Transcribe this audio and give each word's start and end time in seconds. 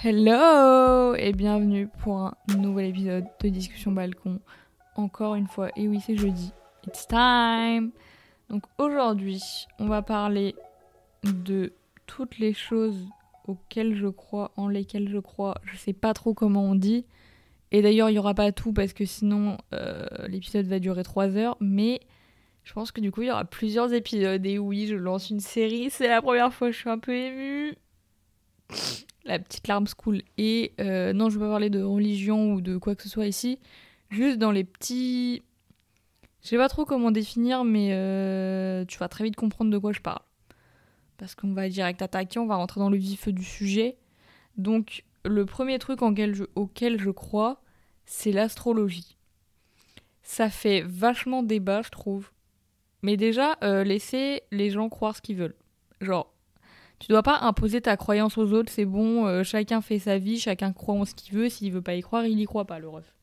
Hello 0.00 1.16
et 1.16 1.32
bienvenue 1.32 1.88
pour 1.88 2.18
un 2.18 2.36
nouvel 2.56 2.90
épisode 2.90 3.24
de 3.42 3.48
Discussion 3.48 3.90
Balcon. 3.90 4.38
Encore 4.94 5.34
une 5.34 5.48
fois, 5.48 5.70
et 5.74 5.88
oui 5.88 6.00
c'est 6.00 6.16
jeudi, 6.16 6.52
it's 6.86 7.08
time 7.08 7.90
Donc 8.48 8.62
aujourd'hui, 8.78 9.42
on 9.80 9.88
va 9.88 10.02
parler 10.02 10.54
de 11.24 11.72
toutes 12.06 12.38
les 12.38 12.52
choses 12.52 13.08
auxquelles 13.48 13.96
je 13.96 14.06
crois, 14.06 14.52
en 14.56 14.68
lesquelles 14.68 15.08
je 15.08 15.18
crois, 15.18 15.56
je 15.64 15.76
sais 15.76 15.94
pas 15.94 16.14
trop 16.14 16.32
comment 16.32 16.62
on 16.62 16.76
dit. 16.76 17.04
Et 17.72 17.82
d'ailleurs, 17.82 18.08
il 18.08 18.14
y 18.14 18.20
aura 18.20 18.34
pas 18.34 18.52
tout 18.52 18.72
parce 18.72 18.92
que 18.92 19.04
sinon 19.04 19.58
euh, 19.74 20.06
l'épisode 20.28 20.66
va 20.66 20.78
durer 20.78 21.02
3 21.02 21.36
heures, 21.36 21.56
mais 21.58 21.98
je 22.62 22.72
pense 22.72 22.92
que 22.92 23.00
du 23.00 23.10
coup 23.10 23.22
il 23.22 23.28
y 23.28 23.32
aura 23.32 23.46
plusieurs 23.46 23.92
épisodes. 23.92 24.46
Et 24.46 24.60
oui, 24.60 24.86
je 24.86 24.94
lance 24.94 25.28
une 25.30 25.40
série, 25.40 25.90
c'est 25.90 26.06
la 26.06 26.22
première 26.22 26.54
fois, 26.54 26.70
je 26.70 26.78
suis 26.78 26.88
un 26.88 27.00
peu 27.00 27.12
émue 27.12 27.74
la 29.28 29.38
petite 29.38 29.68
larme 29.68 29.86
school. 29.86 30.22
Et 30.36 30.72
euh, 30.80 31.12
non, 31.12 31.30
je 31.30 31.38
vais 31.38 31.44
pas 31.44 31.50
parler 31.50 31.70
de 31.70 31.82
religion 31.82 32.54
ou 32.54 32.60
de 32.60 32.76
quoi 32.76 32.94
que 32.94 33.02
ce 33.02 33.08
soit 33.08 33.26
ici. 33.26 33.58
Juste 34.10 34.38
dans 34.38 34.50
les 34.50 34.64
petits. 34.64 35.42
Je 36.42 36.48
sais 36.48 36.56
pas 36.56 36.68
trop 36.68 36.84
comment 36.84 37.10
définir, 37.10 37.64
mais 37.64 37.90
euh, 37.92 38.84
tu 38.86 38.98
vas 38.98 39.08
très 39.08 39.24
vite 39.24 39.36
comprendre 39.36 39.70
de 39.70 39.78
quoi 39.78 39.92
je 39.92 40.00
parle. 40.00 40.22
Parce 41.18 41.34
qu'on 41.34 41.52
va 41.52 41.68
direct 41.68 42.00
attaquer, 42.00 42.38
on 42.38 42.46
va 42.46 42.56
rentrer 42.56 42.80
dans 42.80 42.90
le 42.90 42.96
vif 42.96 43.28
du 43.28 43.44
sujet. 43.44 43.96
Donc, 44.56 45.04
le 45.24 45.44
premier 45.44 45.78
truc 45.78 46.00
auquel 46.02 47.00
je 47.00 47.10
crois, 47.10 47.60
c'est 48.06 48.32
l'astrologie. 48.32 49.16
Ça 50.22 50.48
fait 50.48 50.82
vachement 50.82 51.42
débat, 51.42 51.82
je 51.82 51.90
trouve. 51.90 52.30
Mais 53.02 53.16
déjà, 53.16 53.58
euh, 53.62 53.84
laissez 53.84 54.42
les 54.50 54.70
gens 54.70 54.88
croire 54.88 55.16
ce 55.16 55.22
qu'ils 55.22 55.36
veulent. 55.36 55.56
Genre, 56.00 56.32
tu 56.98 57.08
dois 57.08 57.22
pas 57.22 57.40
imposer 57.42 57.80
ta 57.80 57.96
croyance 57.96 58.38
aux 58.38 58.52
autres, 58.52 58.72
c'est 58.72 58.84
bon, 58.84 59.26
euh, 59.26 59.42
chacun 59.44 59.80
fait 59.80 59.98
sa 59.98 60.18
vie, 60.18 60.38
chacun 60.38 60.72
croit 60.72 60.94
en 60.94 61.04
ce 61.04 61.14
qu'il 61.14 61.34
veut, 61.36 61.48
s'il 61.48 61.72
veut 61.72 61.82
pas 61.82 61.94
y 61.94 62.02
croire, 62.02 62.26
il 62.26 62.40
y 62.40 62.44
croit 62.44 62.64
pas, 62.64 62.78
le 62.78 62.88
ref. 62.88 63.14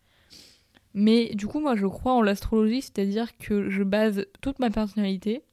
Mais 0.94 1.36
du 1.36 1.45
coup, 1.45 1.59
moi 1.59 1.76
je 1.76 1.86
crois 1.86 2.14
en 2.14 2.22
l'astrologie, 2.22 2.82
c'est-à-dire 2.82 3.38
que 3.38 3.70
je 3.70 3.84
base 3.84 4.26
toute 4.42 4.59
ma 4.59 4.70
personnalité 4.70 5.44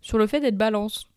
sur 0.00 0.18
le 0.18 0.28
fait 0.28 0.40
d'être 0.40 0.56
balance. 0.56 1.08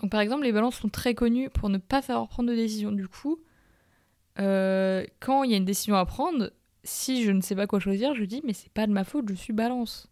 Donc 0.00 0.12
par 0.12 0.20
exemple, 0.20 0.44
les 0.44 0.52
balances 0.52 0.76
sont 0.76 0.88
très 0.88 1.14
connues 1.14 1.50
pour 1.50 1.68
ne 1.68 1.78
pas 1.78 2.00
savoir 2.00 2.28
prendre 2.28 2.50
de 2.50 2.54
décision. 2.54 2.92
Du 2.92 3.08
coup, 3.08 3.40
euh, 4.38 5.04
quand 5.18 5.42
il 5.42 5.50
y 5.50 5.54
a 5.54 5.56
une 5.56 5.64
décision 5.64 5.96
à 5.96 6.06
prendre, 6.06 6.52
si 6.84 7.24
je 7.24 7.32
ne 7.32 7.40
sais 7.40 7.56
pas 7.56 7.66
quoi 7.66 7.80
choisir, 7.80 8.14
je 8.14 8.24
dis 8.24 8.40
mais 8.44 8.52
c'est 8.52 8.72
pas 8.72 8.86
de 8.86 8.92
ma 8.92 9.02
faute, 9.02 9.28
je 9.28 9.34
suis 9.34 9.52
balance. 9.52 10.08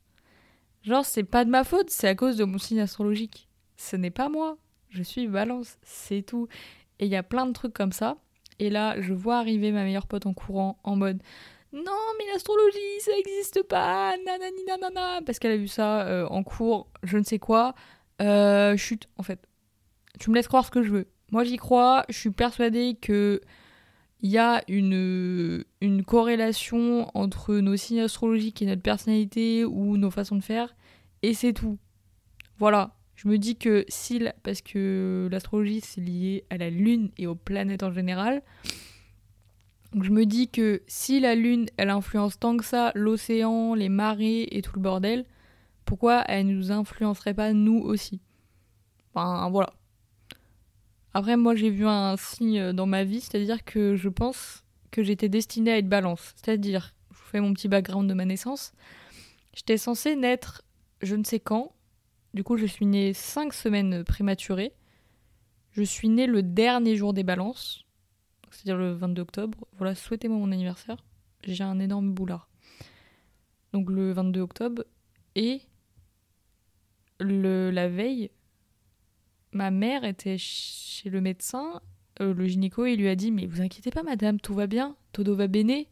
Genre 0.83 1.05
c'est 1.05 1.23
pas 1.23 1.45
de 1.45 1.51
ma 1.51 1.63
faute, 1.63 1.91
c'est 1.91 2.09
à 2.09 2.17
cause 2.17 2.37
de 2.37 2.45
mon 2.45 2.59
signe 2.59 2.81
astrologique. 2.81 3.49
Ce 3.77 3.95
n'est 3.95 4.11
pas 4.11 4.29
moi 4.29 4.59
je 4.93 5.03
suis 5.03 5.27
balance, 5.27 5.79
c'est 5.83 6.23
tout. 6.23 6.49
Et 6.99 7.07
il 7.07 7.11
y 7.11 7.17
a 7.17 7.23
plein 7.23 7.47
de 7.47 7.53
trucs 7.53 7.73
comme 7.73 7.93
ça. 7.93 8.17
Et 8.59 8.71
là, 8.71 9.01
je 9.01 9.13
vois 9.13 9.39
arriver 9.39 9.73
ma 9.73 9.85
meilleure 9.85 10.07
pote 10.07 10.27
en 10.27 10.35
courant 10.35 10.79
en 10.85 10.97
mode 10.97 11.23
Non, 11.73 11.83
mais 12.19 12.25
l'astrologie, 12.33 13.01
ça 13.01 13.13
n'existe 13.13 13.63
pas, 13.65 14.15
nanani 14.25 14.65
nanana, 14.67 15.21
parce 15.25 15.39
qu'elle 15.39 15.53
a 15.53 15.57
vu 15.57 15.69
ça 15.69 16.03
euh, 16.07 16.27
en 16.27 16.43
cours, 16.43 16.89
je 17.03 17.19
ne 17.19 17.25
sais 17.25 17.39
quoi. 17.39 17.75
Euh, 18.21 18.77
chute, 18.77 19.09
en 19.17 19.23
fait. 19.23 19.41
Tu 20.21 20.31
me 20.31 20.35
laisses 20.35 20.49
croire 20.49 20.67
ce 20.67 20.71
que 20.71 20.83
je 20.83 20.91
veux. 20.91 21.09
Moi, 21.33 21.45
j'y 21.45 21.57
crois, 21.57 22.05
je 22.09 22.19
suis 22.19 22.31
persuadée 22.31 22.97
que 23.01 23.41
il 24.21 24.31
y 24.31 24.39
a 24.39 24.63
une, 24.69 25.65
une 25.81 26.05
corrélation 26.05 27.11
entre 27.15 27.57
nos 27.57 27.77
signes 27.77 28.03
astrologiques 28.03 28.63
et 28.63 28.67
notre 28.67 28.83
personnalité 28.83 29.65
ou 29.65 29.97
nos 29.97 30.13
façons 30.13 30.37
de 30.37 30.45
faire, 30.45 30.77
et 31.23 31.35
c'est 31.35 31.53
tout. 31.53 31.79
Voilà, 32.59 32.95
je 33.23 33.29
me 33.29 33.39
dis 33.39 33.57
que 33.57 33.85
si, 33.89 34.21
parce 34.43 34.63
que 34.63 35.29
l'astrologie 35.31 35.81
c'est 35.81 36.01
lié 36.01 36.45
à 36.51 36.57
la 36.57 36.71
Lune 36.71 37.11
et 37.19 37.29
aux 37.29 37.37
planètes 37.37 37.85
en 37.85 37.93
général, 37.93 38.43
je 40.01 40.11
me 40.11 40.27
dis 40.27 40.49
que 40.49 40.83
si 40.89 41.21
la 41.21 41.37
Lune 41.37 41.67
elle 41.77 41.91
influence 41.91 42.39
tant 42.39 42.57
que 42.57 42.65
ça 42.65 42.91
l'océan, 42.97 43.75
les 43.75 43.89
marées 43.89 44.49
et 44.51 44.61
tout 44.61 44.73
le 44.75 44.81
bordel, 44.81 45.25
pourquoi 45.85 46.25
elle 46.27 46.49
nous 46.49 46.73
influencerait 46.73 47.35
pas 47.35 47.53
nous 47.53 47.79
aussi? 47.79 48.21
Enfin 49.15 49.49
voilà. 49.51 49.73
Après 51.15 51.37
moi 51.37 51.55
j'ai 51.55 51.71
vu 51.71 51.87
un 51.87 52.17
signe 52.17 52.73
dans 52.73 52.87
ma 52.87 53.05
vie, 53.05 53.21
c'est-à-dire 53.21 53.63
que 53.65 53.95
je 53.95 54.09
pense 54.09 54.65
que 54.91 55.05
j'étais 55.05 55.29
destinée 55.29 55.73
à 55.73 55.79
être 55.79 55.89
balance. 55.89 56.35
C'est-à-dire, 56.37 56.93
je 57.13 57.19
vous 57.19 57.31
fais 57.31 57.41
mon 57.41 57.55
petit 57.55 57.69
background 57.69 58.09
de 58.09 58.15
ma 58.15 58.25
naissance, 58.25 58.73
j'étais 59.55 59.77
censée 59.77 60.17
naître 60.17 60.63
je 61.03 61.17
ne 61.17 61.25
sais 61.25 61.41
quand, 61.41 61.73
du 62.35 62.45
coup, 62.45 62.57
je 62.57 62.67
suis 62.67 62.87
née 62.87 63.13
5 63.13 63.53
semaines 63.53 64.05
prématurées. 64.05 64.73
Je 65.73 65.83
suis 65.83 66.09
née 66.09 66.27
le 66.27 66.43
dernier 66.43 66.97
jour 66.97 67.13
des 67.13 67.23
balances, 67.23 67.85
c'est-à-dire 68.51 68.77
le 68.77 68.93
22 68.93 69.23
octobre. 69.23 69.67
Voilà, 69.77 69.95
souhaitez-moi 69.95 70.39
mon 70.39 70.53
anniversaire. 70.53 70.97
J'ai 71.45 71.65
un 71.65 71.79
énorme 71.79 72.13
boulard. 72.13 72.49
Donc 73.73 73.91
le 73.91 74.13
22 74.13 74.41
octobre. 74.41 74.85
Et 75.35 75.63
le, 77.21 77.71
la 77.71 77.89
veille, 77.89 78.31
ma 79.53 79.71
mère 79.71 80.05
était 80.05 80.37
chez 80.39 81.09
le 81.09 81.21
médecin, 81.21 81.81
euh, 82.21 82.35
le 82.35 82.47
gynéco, 82.47 82.85
et 82.85 82.93
il 82.93 83.01
lui 83.01 83.09
a 83.09 83.17
dit 83.17 83.31
Mais 83.31 83.47
vous 83.47 83.63
inquiétez 83.63 83.91
pas, 83.91 84.03
madame, 84.03 84.41
tout 84.41 84.55
va 84.55 84.67
bien, 84.67 84.97
todo 85.13 85.35
va 85.35 85.47
bene. 85.47 85.85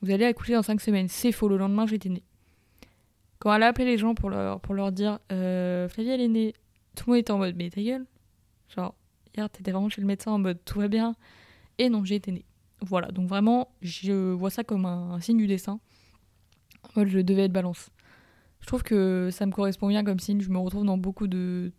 Vous 0.00 0.12
allez 0.12 0.24
accoucher 0.24 0.54
dans 0.54 0.62
5 0.62 0.80
semaines. 0.80 1.08
C'est 1.08 1.32
faux, 1.32 1.48
le 1.48 1.56
lendemain, 1.56 1.86
j'étais 1.86 2.08
née. 2.08 2.22
Quand 3.38 3.54
elle 3.54 3.62
a 3.62 3.68
appelé 3.68 3.84
les 3.84 3.98
gens 3.98 4.14
pour 4.14 4.30
leur, 4.30 4.60
pour 4.60 4.74
leur 4.74 4.92
dire 4.92 5.18
euh, 5.32 5.88
Flavie, 5.88 6.10
elle 6.10 6.20
est 6.20 6.28
née, 6.28 6.54
tout 6.96 7.04
le 7.06 7.12
monde 7.12 7.20
était 7.20 7.30
en 7.30 7.38
mode 7.38 7.54
Mais 7.56 7.70
ta 7.70 7.82
gueule 7.82 8.06
Genre, 8.68 8.94
hier, 9.36 9.48
t'étais 9.48 9.70
vraiment 9.70 9.88
chez 9.88 10.00
le 10.00 10.06
médecin 10.06 10.32
en 10.32 10.38
mode 10.38 10.58
Tout 10.64 10.80
va 10.80 10.88
bien. 10.88 11.14
Et 11.78 11.88
non, 11.88 12.04
j'ai 12.04 12.16
été 12.16 12.32
née. 12.32 12.44
Voilà, 12.80 13.08
donc 13.08 13.28
vraiment, 13.28 13.68
je 13.82 14.32
vois 14.32 14.50
ça 14.50 14.64
comme 14.64 14.84
un, 14.84 15.20
signe 15.20 15.38
du 15.38 15.46
dessin. 15.46 15.80
En 16.82 17.00
mode, 17.00 17.08
je 17.08 17.20
devais 17.20 17.44
être 17.44 17.52
balance. 17.52 17.90
Je 18.60 18.66
trouve 18.66 18.82
que 18.82 19.30
ça 19.32 19.46
me 19.46 19.52
correspond 19.52 19.88
bien 19.88 20.04
comme 20.04 20.20
signe. 20.20 20.40
Je 20.40 20.50
me 20.50 20.58
retrouve 20.58 20.84
dans 20.84 20.98
beaucoup 20.98 21.26
de. 21.26 21.72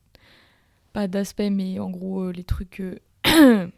Pas 0.94 1.08
d'aspects, 1.08 1.42
mais 1.52 1.80
en 1.80 1.90
gros, 1.90 2.24
euh, 2.24 2.32
les 2.32 2.44
trucs. 2.44 2.82
Euh, 2.82 2.98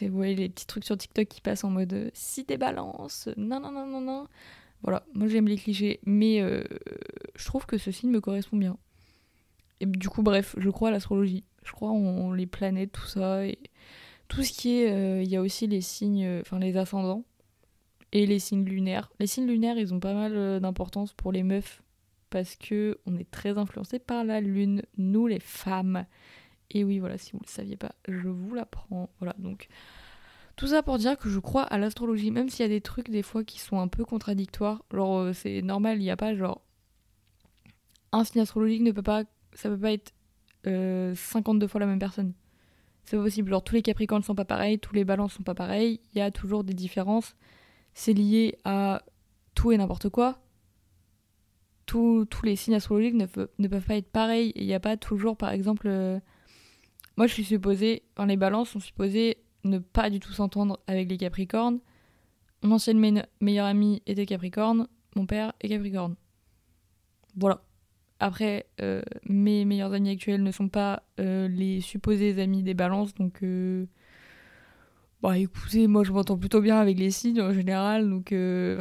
vous 0.00 0.16
voyez, 0.16 0.34
les 0.34 0.48
petits 0.48 0.66
trucs 0.66 0.84
sur 0.84 0.96
TikTok 0.96 1.28
qui 1.28 1.40
passent 1.40 1.64
en 1.64 1.70
mode 1.70 1.92
euh, 1.92 2.10
si 2.12 2.44
t'es 2.44 2.56
balance, 2.56 3.28
non, 3.36 3.60
non, 3.60 3.70
non, 3.70 3.86
non, 3.86 4.00
non. 4.00 4.26
Voilà, 4.82 5.04
moi 5.14 5.28
j'aime 5.28 5.46
les 5.46 5.56
clichés, 5.56 6.00
mais 6.04 6.40
euh, 6.40 6.64
je 7.36 7.44
trouve 7.44 7.66
que 7.66 7.78
ce 7.78 7.90
signe 7.90 8.10
me 8.10 8.20
correspond 8.20 8.56
bien. 8.56 8.78
Et 9.80 9.86
du 9.86 10.08
coup, 10.08 10.22
bref, 10.22 10.54
je 10.58 10.70
crois 10.70 10.88
à 10.88 10.92
l'astrologie. 10.92 11.44
Je 11.64 11.72
crois 11.72 11.90
en 11.90 12.32
les 12.32 12.46
planètes, 12.46 12.92
tout 12.92 13.06
ça. 13.06 13.46
Et 13.46 13.58
tout 14.28 14.42
ce 14.42 14.52
qui 14.52 14.80
est. 14.80 14.90
Euh, 14.90 15.22
il 15.22 15.28
y 15.28 15.36
a 15.36 15.42
aussi 15.42 15.66
les 15.66 15.80
signes, 15.80 16.40
enfin 16.40 16.58
les 16.58 16.76
ascendants 16.76 17.24
et 18.12 18.26
les 18.26 18.38
signes 18.38 18.64
lunaires. 18.64 19.10
Les 19.20 19.26
signes 19.26 19.46
lunaires, 19.46 19.78
ils 19.78 19.94
ont 19.94 20.00
pas 20.00 20.14
mal 20.14 20.36
euh, 20.36 20.60
d'importance 20.60 21.12
pour 21.12 21.32
les 21.32 21.42
meufs 21.42 21.82
parce 22.30 22.56
que 22.56 22.98
on 23.06 23.16
est 23.16 23.30
très 23.30 23.58
influencé 23.58 23.98
par 23.98 24.24
la 24.24 24.40
lune, 24.40 24.82
nous 24.96 25.26
les 25.26 25.40
femmes. 25.40 26.06
Et 26.70 26.84
oui, 26.84 27.00
voilà, 27.00 27.18
si 27.18 27.32
vous 27.32 27.40
le 27.44 27.48
saviez 27.48 27.76
pas, 27.76 27.92
je 28.08 28.28
vous 28.28 28.54
l'apprends. 28.54 29.10
Voilà, 29.18 29.34
donc 29.38 29.68
tout 30.60 30.66
ça 30.66 30.82
pour 30.82 30.98
dire 30.98 31.16
que 31.16 31.30
je 31.30 31.38
crois 31.38 31.62
à 31.62 31.78
l'astrologie, 31.78 32.30
même 32.30 32.50
s'il 32.50 32.60
y 32.60 32.66
a 32.66 32.68
des 32.68 32.82
trucs 32.82 33.08
des 33.08 33.22
fois 33.22 33.44
qui 33.44 33.58
sont 33.58 33.80
un 33.80 33.88
peu 33.88 34.04
contradictoires. 34.04 34.84
Genre, 34.92 35.18
euh, 35.20 35.32
c'est 35.32 35.62
normal, 35.62 35.96
il 35.96 36.02
n'y 36.02 36.10
a 36.10 36.18
pas 36.18 36.34
genre. 36.34 36.60
Un 38.12 38.24
signe 38.24 38.42
astrologique 38.42 38.82
ne 38.82 38.92
peut 38.92 39.02
pas. 39.02 39.24
Ça 39.54 39.70
peut 39.70 39.78
pas 39.78 39.92
être 39.92 40.12
52 40.64 41.64
euh, 41.64 41.66
fois 41.66 41.80
la 41.80 41.86
même 41.86 41.98
personne. 41.98 42.34
C'est 43.04 43.16
pas 43.16 43.22
possible. 43.22 43.50
Genre, 43.50 43.64
tous 43.64 43.74
les 43.74 43.80
capricornes 43.80 44.22
sont 44.22 44.34
pas 44.34 44.44
pareils, 44.44 44.78
tous 44.78 44.94
les 44.94 45.02
balances 45.02 45.32
sont 45.32 45.42
pas 45.42 45.54
pareils. 45.54 45.98
Il 46.12 46.18
y 46.18 46.20
a 46.20 46.30
toujours 46.30 46.62
des 46.62 46.74
différences. 46.74 47.36
C'est 47.94 48.12
lié 48.12 48.58
à 48.64 49.02
tout 49.54 49.72
et 49.72 49.78
n'importe 49.78 50.10
quoi. 50.10 50.42
tous 51.86 52.26
les 52.42 52.54
signes 52.54 52.74
astrologiques 52.74 53.14
ne, 53.14 53.26
ne, 53.58 53.68
peuvent 53.68 53.86
pas 53.86 53.96
être 53.96 54.12
pareils. 54.12 54.52
Il 54.56 54.66
n'y 54.66 54.74
a 54.74 54.80
pas 54.80 54.98
toujours, 54.98 55.38
par 55.38 55.52
exemple. 55.52 55.86
Euh, 55.88 56.20
moi, 57.16 57.26
je 57.26 57.32
suis 57.32 57.44
supposée. 57.44 58.02
Enfin, 58.14 58.26
les 58.26 58.36
balances 58.36 58.68
sont 58.68 58.80
supposées 58.80 59.38
ne 59.64 59.78
pas 59.78 60.10
du 60.10 60.20
tout 60.20 60.32
s'entendre 60.32 60.80
avec 60.86 61.10
les 61.10 61.16
Capricornes. 61.16 61.80
Mon 62.62 62.72
ancienne 62.72 63.24
meilleure 63.40 63.66
amie 63.66 64.02
était 64.06 64.26
Capricorne, 64.26 64.88
mon 65.16 65.26
père 65.26 65.52
est 65.60 65.68
Capricorne. 65.68 66.14
Voilà. 67.36 67.62
Après, 68.18 68.66
euh, 68.82 69.00
mes 69.24 69.64
meilleurs 69.64 69.94
amis 69.94 70.10
actuels 70.10 70.42
ne 70.42 70.52
sont 70.52 70.68
pas 70.68 71.02
euh, 71.18 71.48
les 71.48 71.80
supposés 71.80 72.40
amis 72.40 72.62
des 72.62 72.74
balances, 72.74 73.14
donc... 73.14 73.42
Euh, 73.42 73.86
bah 75.22 75.36
écoutez, 75.36 75.86
moi 75.86 76.02
je 76.02 76.12
m'entends 76.12 76.38
plutôt 76.38 76.62
bien 76.62 76.78
avec 76.78 76.98
les 76.98 77.10
signes 77.10 77.42
en 77.42 77.52
général, 77.52 78.08
donc 78.08 78.28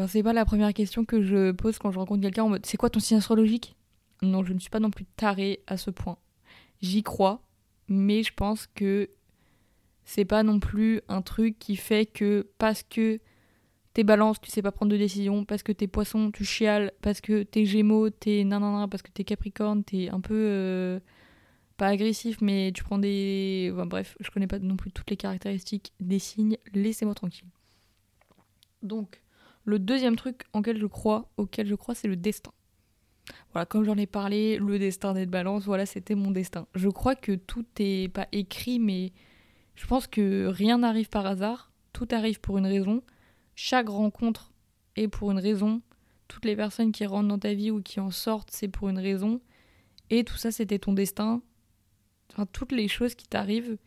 c'est 0.07 0.23
pas 0.23 0.31
la 0.31 0.45
première 0.45 0.73
question 0.73 1.03
que 1.03 1.21
je 1.21 1.51
pose 1.51 1.77
quand 1.79 1.91
je 1.91 1.99
rencontre 1.99 2.21
quelqu'un 2.21 2.43
en 2.43 2.49
mode 2.49 2.65
c'est 2.65 2.77
quoi 2.77 2.89
ton 2.89 3.01
signe 3.01 3.17
astrologique? 3.17 3.75
Non, 4.21 4.45
je 4.45 4.53
ne 4.53 4.59
suis 4.59 4.69
pas 4.69 4.79
non 4.79 4.89
plus 4.89 5.03
tarée 5.03 5.63
à 5.67 5.75
ce 5.75 5.91
point. 5.91 6.17
J'y 6.81 7.03
crois, 7.03 7.41
mais 7.89 8.23
je 8.23 8.33
pense 8.33 8.67
que 8.67 9.09
c'est 10.09 10.25
pas 10.25 10.41
non 10.41 10.59
plus 10.59 11.01
un 11.07 11.21
truc 11.21 11.59
qui 11.59 11.75
fait 11.75 12.07
que 12.07 12.47
parce 12.57 12.81
que 12.81 13.19
t'es 13.93 14.03
balance, 14.03 14.41
tu 14.41 14.49
sais 14.49 14.63
pas 14.63 14.71
prendre 14.71 14.91
de 14.91 14.97
décision, 14.97 15.45
parce 15.45 15.61
que 15.61 15.71
t'es 15.71 15.85
poisson, 15.85 16.31
tu 16.31 16.43
chiales, 16.43 16.91
parce 17.03 17.21
que 17.21 17.43
t'es 17.43 17.63
gémeaux, 17.65 18.09
t'es 18.09 18.43
nanana, 18.43 18.87
parce 18.87 19.03
que 19.03 19.11
t'es 19.11 19.23
capricorne, 19.23 19.83
t'es 19.83 20.09
un 20.09 20.19
peu 20.19 20.33
euh, 20.33 20.99
pas 21.77 21.89
agressif, 21.89 22.41
mais 22.41 22.71
tu 22.73 22.83
prends 22.83 22.97
des. 22.97 23.71
bref, 23.85 24.17
je 24.19 24.31
connais 24.31 24.47
pas 24.47 24.57
non 24.57 24.77
plus 24.77 24.91
toutes 24.91 25.11
les 25.11 25.15
caractéristiques 25.15 25.93
des 25.99 26.17
signes, 26.17 26.57
laissez-moi 26.73 27.13
tranquille. 27.13 27.47
Donc, 28.81 29.21
le 29.63 29.77
deuxième 29.77 30.15
truc 30.15 30.41
auquel 30.53 30.79
je 30.79 30.87
crois, 30.87 31.29
auquel 31.37 31.67
je 31.67 31.75
crois, 31.75 31.93
c'est 31.93 32.07
le 32.07 32.15
destin. 32.15 32.51
Voilà, 33.53 33.67
comme 33.67 33.83
j'en 33.83 33.97
ai 33.97 34.07
parlé, 34.07 34.57
le 34.57 34.79
destin 34.79 35.13
d'être 35.13 35.29
balance, 35.29 35.65
voilà, 35.65 35.85
c'était 35.85 36.15
mon 36.15 36.31
destin. 36.31 36.65
Je 36.73 36.89
crois 36.89 37.13
que 37.13 37.33
tout 37.33 37.65
est 37.77 38.11
pas 38.11 38.27
écrit, 38.31 38.79
mais 38.79 39.11
je 39.79 39.87
pense 39.87 40.07
que 40.07 40.47
rien 40.47 40.79
n'arrive 40.79 41.07
par 41.07 41.25
hasard, 41.25 41.71
tout 41.93 42.07
arrive 42.11 42.41
pour 42.41 42.57
une 42.57 42.65
raison. 42.65 43.01
Chaque 43.55 43.87
rencontre 43.87 44.51
est 44.97 45.07
pour 45.07 45.31
une 45.31 45.39
raison. 45.39 45.81
Toutes 46.27 46.43
les 46.43 46.57
personnes 46.57 46.91
qui 46.91 47.05
rentrent 47.05 47.29
dans 47.29 47.39
ta 47.39 47.53
vie 47.53 47.71
ou 47.71 47.81
qui 47.81 48.01
en 48.01 48.11
sortent, 48.11 48.51
c'est 48.51 48.67
pour 48.67 48.89
une 48.89 48.99
raison. 48.99 49.39
Et 50.09 50.25
tout 50.25 50.35
ça, 50.35 50.51
c'était 50.51 50.79
ton 50.79 50.91
destin. 50.91 51.41
Enfin, 52.29 52.45
toutes 52.45 52.73
les 52.73 52.89
choses 52.89 53.15
qui 53.15 53.25
t'arrivent, 53.25 53.77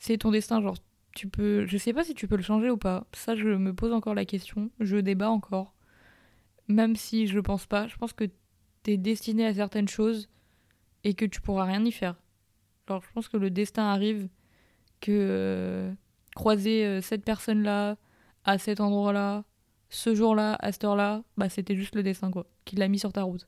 c'est 0.00 0.18
ton 0.18 0.32
destin. 0.32 0.60
Genre, 0.60 0.76
tu 1.14 1.28
peux. 1.28 1.66
Je 1.66 1.78
sais 1.78 1.92
pas 1.92 2.02
si 2.02 2.14
tu 2.14 2.26
peux 2.26 2.36
le 2.36 2.42
changer 2.42 2.68
ou 2.68 2.76
pas. 2.76 3.06
Ça, 3.12 3.36
je 3.36 3.46
me 3.46 3.72
pose 3.72 3.92
encore 3.92 4.14
la 4.14 4.24
question. 4.24 4.72
Je 4.80 4.96
débat 4.96 5.30
encore. 5.30 5.72
Même 6.66 6.96
si 6.96 7.28
je 7.28 7.38
pense 7.38 7.66
pas. 7.66 7.86
Je 7.86 7.96
pense 7.96 8.12
que 8.12 8.24
t'es 8.82 8.96
destiné 8.96 9.46
à 9.46 9.54
certaines 9.54 9.88
choses 9.88 10.28
et 11.04 11.14
que 11.14 11.26
tu 11.26 11.40
pourras 11.40 11.64
rien 11.64 11.84
y 11.84 11.92
faire. 11.92 12.20
Genre, 12.88 13.00
je 13.00 13.12
pense 13.12 13.28
que 13.28 13.36
le 13.36 13.50
destin 13.50 13.84
arrive 13.84 14.28
que 15.00 15.12
euh, 15.12 15.92
croiser 16.34 16.84
euh, 16.84 17.00
cette 17.00 17.24
personne-là 17.24 17.96
à 18.44 18.58
cet 18.58 18.80
endroit-là, 18.80 19.44
ce 19.88 20.14
jour-là, 20.14 20.56
à 20.60 20.72
cette 20.72 20.84
heure-là, 20.84 21.22
bah 21.36 21.48
c'était 21.48 21.76
juste 21.76 21.94
le 21.94 22.02
destin 22.02 22.30
quoi, 22.30 22.46
qui 22.64 22.76
l'a 22.76 22.88
mis 22.88 22.98
sur 22.98 23.12
ta 23.12 23.22
route. 23.22 23.46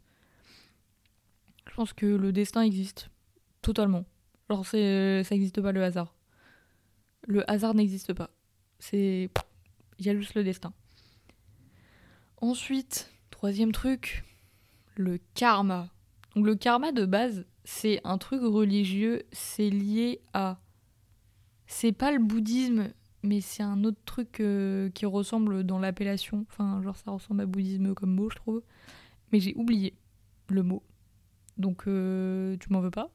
Je 1.70 1.75
pense 1.75 1.93
que 1.93 2.06
le 2.06 2.32
destin 2.32 2.62
existe 2.62 3.10
totalement. 3.62 4.04
Genre 4.50 4.66
c'est 4.66 4.82
euh, 4.82 5.25
ça 5.25 5.34
n'existe 5.34 5.60
pas 5.60 5.72
le 5.72 5.82
hasard. 5.82 6.14
Le 7.26 7.49
hasard 7.50 7.75
n'existe 7.75 8.12
pas. 8.12 8.31
C'est 8.78 9.31
il 9.99 10.06
y 10.06 10.10
a 10.10 10.16
juste 10.16 10.34
le 10.34 10.43
destin. 10.43 10.72
Ensuite, 12.38 13.12
troisième 13.31 13.70
truc, 13.70 14.25
le 14.96 15.20
karma. 15.34 15.90
Donc 16.34 16.44
le 16.44 16.56
karma 16.56 16.90
de 16.90 17.06
base, 17.06 17.46
c'est 17.64 18.00
un 18.02 18.19
truc 18.19 18.43
religieux, 18.43 19.22
c'est 19.31 19.70
lié 19.70 20.20
à 20.32 20.58
c'est 21.73 21.93
pas 21.93 22.13
le 22.13 22.19
bouddhisme, 22.19 22.93
mais 23.23 23.41
c'est 23.41 23.63
un 23.63 23.83
autre 23.85 24.01
truc 24.05 24.41
euh, 24.41 24.91
qui 24.91 25.07
ressemble 25.07 25.65
dans 25.65 25.79
l'appellation. 25.79 26.45
Enfin, 26.51 26.83
genre 26.83 26.97
ça 26.97 27.11
ressemble 27.11 27.41
à 27.41 27.47
bouddhisme 27.47 27.95
comme 27.95 28.15
mot, 28.15 28.29
je 28.29 28.37
trouve. 28.37 28.63
Mais 29.33 29.41
j'ai 29.41 29.55
oublié 29.57 29.95
le 30.49 30.63
mot. 30.63 30.83
Donc 31.57 31.85
euh, 31.87 32.57
tu 32.59 32.71
m'en 32.73 32.81
veux 32.81 32.91
pas. 32.91 33.11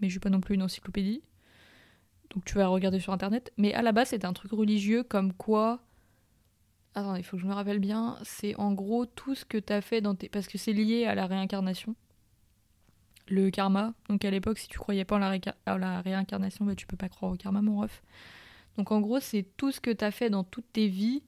Mais 0.00 0.08
je 0.08 0.12
suis 0.12 0.20
pas 0.20 0.30
non 0.30 0.40
plus 0.40 0.54
une 0.54 0.62
encyclopédie. 0.62 1.22
Donc 2.30 2.44
tu 2.44 2.54
vas 2.54 2.68
regarder 2.68 3.00
sur 3.00 3.12
internet. 3.12 3.52
Mais 3.56 3.74
à 3.74 3.82
la 3.82 3.90
base, 3.90 4.10
c'était 4.10 4.26
un 4.26 4.32
truc 4.32 4.52
religieux 4.52 5.02
comme 5.02 5.32
quoi. 5.32 5.80
Attends, 6.94 7.16
il 7.16 7.24
faut 7.24 7.36
que 7.36 7.42
je 7.42 7.48
me 7.48 7.54
rappelle 7.54 7.80
bien. 7.80 8.18
C'est 8.22 8.54
en 8.54 8.72
gros 8.72 9.04
tout 9.04 9.34
ce 9.34 9.44
que 9.44 9.58
t'as 9.58 9.80
fait 9.80 10.00
dans 10.00 10.14
tes. 10.14 10.28
Parce 10.28 10.46
que 10.46 10.58
c'est 10.58 10.72
lié 10.72 11.06
à 11.06 11.16
la 11.16 11.26
réincarnation. 11.26 11.96
Le 13.28 13.50
karma. 13.50 13.94
Donc 14.08 14.24
à 14.24 14.30
l'époque, 14.30 14.58
si 14.58 14.68
tu 14.68 14.78
croyais 14.78 15.04
pas 15.04 15.16
en 15.16 15.18
la, 15.18 15.38
à 15.66 15.78
la 15.78 16.00
réincarnation, 16.00 16.64
bah, 16.64 16.74
tu 16.74 16.86
peux 16.86 16.96
pas 16.96 17.08
croire 17.08 17.32
au 17.32 17.36
karma, 17.36 17.62
mon 17.62 17.80
ref. 17.80 18.02
Donc 18.76 18.92
en 18.92 19.00
gros, 19.00 19.20
c'est 19.20 19.46
tout 19.56 19.72
ce 19.72 19.80
que 19.80 19.90
t'as 19.90 20.10
fait 20.10 20.30
dans 20.30 20.44
toutes 20.44 20.72
tes 20.72 20.88
vies. 20.88 21.22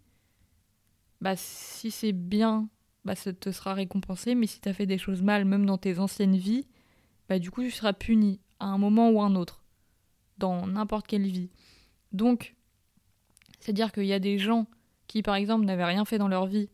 Bah, 1.21 1.35
si 1.37 1.91
c'est 1.91 2.12
bien, 2.12 2.69
bah, 3.05 3.15
ça 3.15 3.33
te 3.33 3.50
sera 3.50 3.75
récompensé. 3.75 4.35
Mais 4.35 4.47
si 4.47 4.61
t'as 4.61 4.73
fait 4.73 4.87
des 4.87 4.99
choses 4.99 5.23
mal, 5.23 5.45
même 5.45 5.67
dans 5.67 5.79
tes 5.79 5.99
anciennes 5.99 6.37
vies, 6.37 6.67
bah, 7.29 7.39
du 7.39 7.50
coup, 7.50 7.62
tu 7.62 7.71
seras 7.71 7.93
puni 7.93 8.41
à 8.61 8.67
un 8.67 8.79
moment 8.79 9.11
ou 9.11 9.21
un 9.21 9.35
autre, 9.35 9.65
dans 10.39 10.67
n'importe 10.67 11.06
quelle 11.06 11.27
vie. 11.27 11.51
Donc, 12.12 12.55
c'est-à-dire 13.61 13.93
qu'il 13.93 14.06
y 14.06 14.12
a 14.12 14.19
des 14.19 14.39
gens 14.39 14.67
qui, 15.06 15.23
par 15.23 15.35
exemple, 15.35 15.65
n'avaient 15.65 15.85
rien 15.85 16.05
fait 16.05 16.19
dans 16.19 16.29
leur 16.29 16.47
vie 16.47 16.69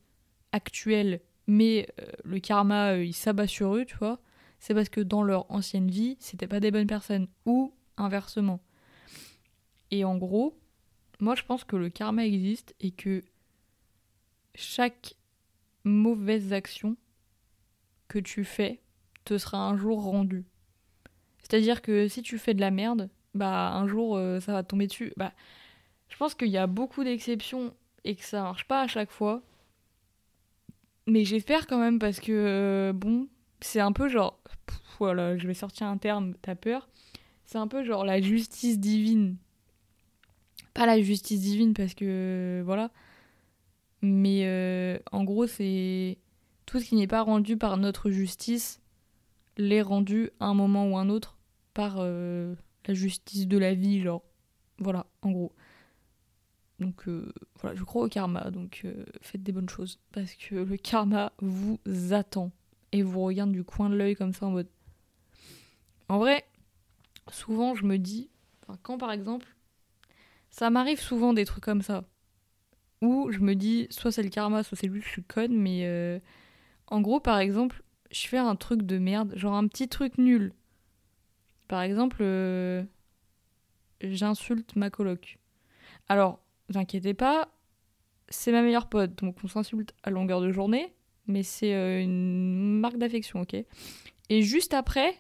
actuelle, 0.53 1.21
mais 1.47 1.89
euh, 2.01 2.07
le 2.25 2.39
karma, 2.41 2.93
euh, 2.93 3.05
il 3.05 3.13
s'abat 3.13 3.47
sur 3.47 3.75
eux, 3.75 3.85
tu 3.85 3.97
vois. 3.97 4.21
C'est 4.65 4.73
parce 4.73 4.89
que 4.89 5.03
dans 5.03 5.23
leur 5.23 5.45
ancienne 5.51 5.91
vie, 5.91 6.17
c'était 6.21 6.47
pas 6.47 6.59
des 6.59 6.71
bonnes 6.71 6.87
personnes, 6.87 7.29
ou 7.45 7.75
inversement. 7.99 8.61
Et 9.91 10.07
en 10.07 10.17
gros, 10.17 10.59
moi 11.21 11.35
je 11.35 11.43
pense 11.43 11.65
que 11.65 11.77
le 11.77 11.91
karma 11.91 12.25
existe 12.25 12.75
et 12.81 12.91
que 12.91 13.23
chaque 14.55 15.17
mauvaise 15.85 16.55
action 16.55 16.97
que 18.09 18.19
tu 18.19 18.43
fais 18.43 18.81
te 19.27 19.37
sera 19.37 19.59
un 19.59 19.77
jour 19.77 20.03
rendue. 20.03 20.47
C'est-à-dire 21.41 21.83
que 21.83 22.09
si 22.09 22.23
tu 22.23 22.39
fais 22.39 22.55
de 22.55 22.63
la 22.63 22.71
merde, 22.71 23.11
bah 23.35 23.71
un 23.71 23.87
jour 23.87 24.17
euh, 24.17 24.41
ça 24.41 24.55
va 24.55 24.63
tomber 24.63 24.87
dessus. 24.87 25.13
Bah, 25.19 25.35
je 26.09 26.17
pense 26.17 26.35
qu'il 26.35 26.49
y 26.49 26.57
a 26.57 26.67
beaucoup 26.67 27.05
d'exceptions 27.05 27.75
et 28.05 28.17
que 28.17 28.25
ça 28.25 28.41
marche 28.41 28.67
pas 28.67 28.81
à 28.81 28.87
chaque 28.87 29.11
fois. 29.11 29.43
Mais 31.07 31.27
j'espère 31.27 31.67
quand 31.67 31.79
même 31.79 31.99
parce 31.99 32.19
que 32.19 32.33
euh, 32.33 32.93
bon, 32.95 33.29
c'est 33.61 33.81
un 33.81 33.93
peu 33.93 34.09
genre 34.09 34.41
voilà, 34.99 35.37
je 35.37 35.47
vais 35.47 35.55
sortir 35.55 35.87
un 35.87 35.99
terme, 35.99 36.35
t'as 36.43 36.55
peur. 36.55 36.89
C'est 37.45 37.59
un 37.59 37.69
peu 37.69 37.85
genre 37.85 38.05
la 38.05 38.21
justice 38.21 38.79
divine. 38.79 39.37
Pas 40.73 40.87
la 40.87 41.01
justice 41.01 41.41
divine 41.41 41.75
parce 41.75 41.95
que 41.95 42.63
voilà. 42.65 42.91
Mais 44.03 44.43
euh, 44.45 44.99
en 45.13 45.25
gros, 45.25 45.47
c'est 45.47 46.19
tout 46.67 46.81
ce 46.81 46.87
qui 46.87 46.97
n'est 46.97 47.07
pas 47.07 47.23
rendu 47.23 47.57
par 47.57 47.77
notre 47.77 48.11
justice 48.11 48.81
l'est 49.57 49.83
rendu 49.83 50.31
à 50.41 50.47
un 50.47 50.55
moment 50.55 50.89
ou 50.89 50.99
un 50.99 51.09
autre 51.09 51.39
par 51.75 51.97
euh, 51.99 52.55
la 52.87 52.95
justice 52.95 53.47
de 53.47 53.57
la 53.57 53.75
vie, 53.75 54.01
genre. 54.01 54.23
Voilà, 54.79 55.07
en 55.23 55.31
gros. 55.31 55.53
Donc 56.81 57.07
euh, 57.07 57.33
voilà, 57.61 57.77
je 57.77 57.85
crois 57.85 58.05
au 58.05 58.09
karma, 58.09 58.51
donc 58.51 58.85
faites 59.21 59.43
des 59.43 59.53
bonnes 59.53 59.69
choses. 59.69 60.01
Parce 60.13 60.35
que 60.35 60.57
le 60.57 60.77
karma 60.77 61.33
vous 61.41 61.79
attend. 62.11 62.51
Et 62.93 63.03
vous 63.03 63.23
regarde 63.23 63.53
du 63.53 63.65
coin 63.65 63.91
de 63.91 63.97
l'œil 63.97 64.15
comme 64.15 64.33
ça 64.33 64.47
en 64.47 64.51
mode. 64.51 64.69
En 66.09 66.19
vrai, 66.19 66.45
souvent 67.31 67.75
je 67.75 67.85
me 67.85 67.99
dis, 67.99 68.31
quand 68.83 68.99
par 68.99 69.13
exemple, 69.13 69.47
ça 70.51 70.71
m'arrive 70.71 71.01
souvent 71.01 71.33
des 71.33 71.45
trucs 71.45 71.65
comme 71.65 71.83
ça. 71.83 72.05
Où 73.03 73.31
je 73.31 73.41
me 73.41 73.55
dis, 73.55 73.87
soit 73.91 74.13
c'est 74.13 74.23
le 74.23 74.31
karma, 74.31 74.63
soit 74.63 74.79
c'est 74.79 74.87
lui, 74.87 75.03
je 75.03 75.09
suis 75.09 75.25
conne, 75.25 75.57
mais 75.57 76.21
en 76.87 77.01
gros, 77.01 77.21
par 77.21 77.39
exemple, 77.39 77.83
je 78.11 78.29
fais 78.29 78.39
un 78.39 78.57
truc 78.57 78.83
de 78.83 78.99
merde, 78.99 79.33
genre 79.37 79.55
un 79.55 79.67
petit 79.67 79.89
truc 79.89 80.19
nul. 80.19 80.53
Par 81.69 81.83
exemple, 81.83 82.19
euh, 82.21 82.85
j'insulte 84.01 84.77
ma 84.77 84.91
coloc. 84.91 85.39
Alors, 86.09 86.41
n'inquiétez 86.73 87.15
pas, 87.15 87.49
c'est 88.29 88.53
ma 88.53 88.63
meilleure 88.63 88.89
pote, 88.89 89.17
donc 89.17 89.37
on 89.43 89.49
s'insulte 89.49 89.95
à 90.03 90.11
longueur 90.11 90.41
de 90.41 90.53
journée, 90.53 90.95
mais 91.27 91.43
c'est 91.43 91.75
euh, 91.75 92.03
une 92.03 92.79
marque 92.79 92.99
d'affection, 92.99 93.41
ok? 93.41 93.57
Et 94.29 94.43
juste 94.43 94.75
après, 94.75 95.17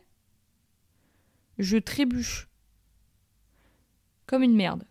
je 1.58 1.76
trébuche. 1.76 2.48
Comme 4.26 4.42
une 4.42 4.56
merde. 4.56 4.84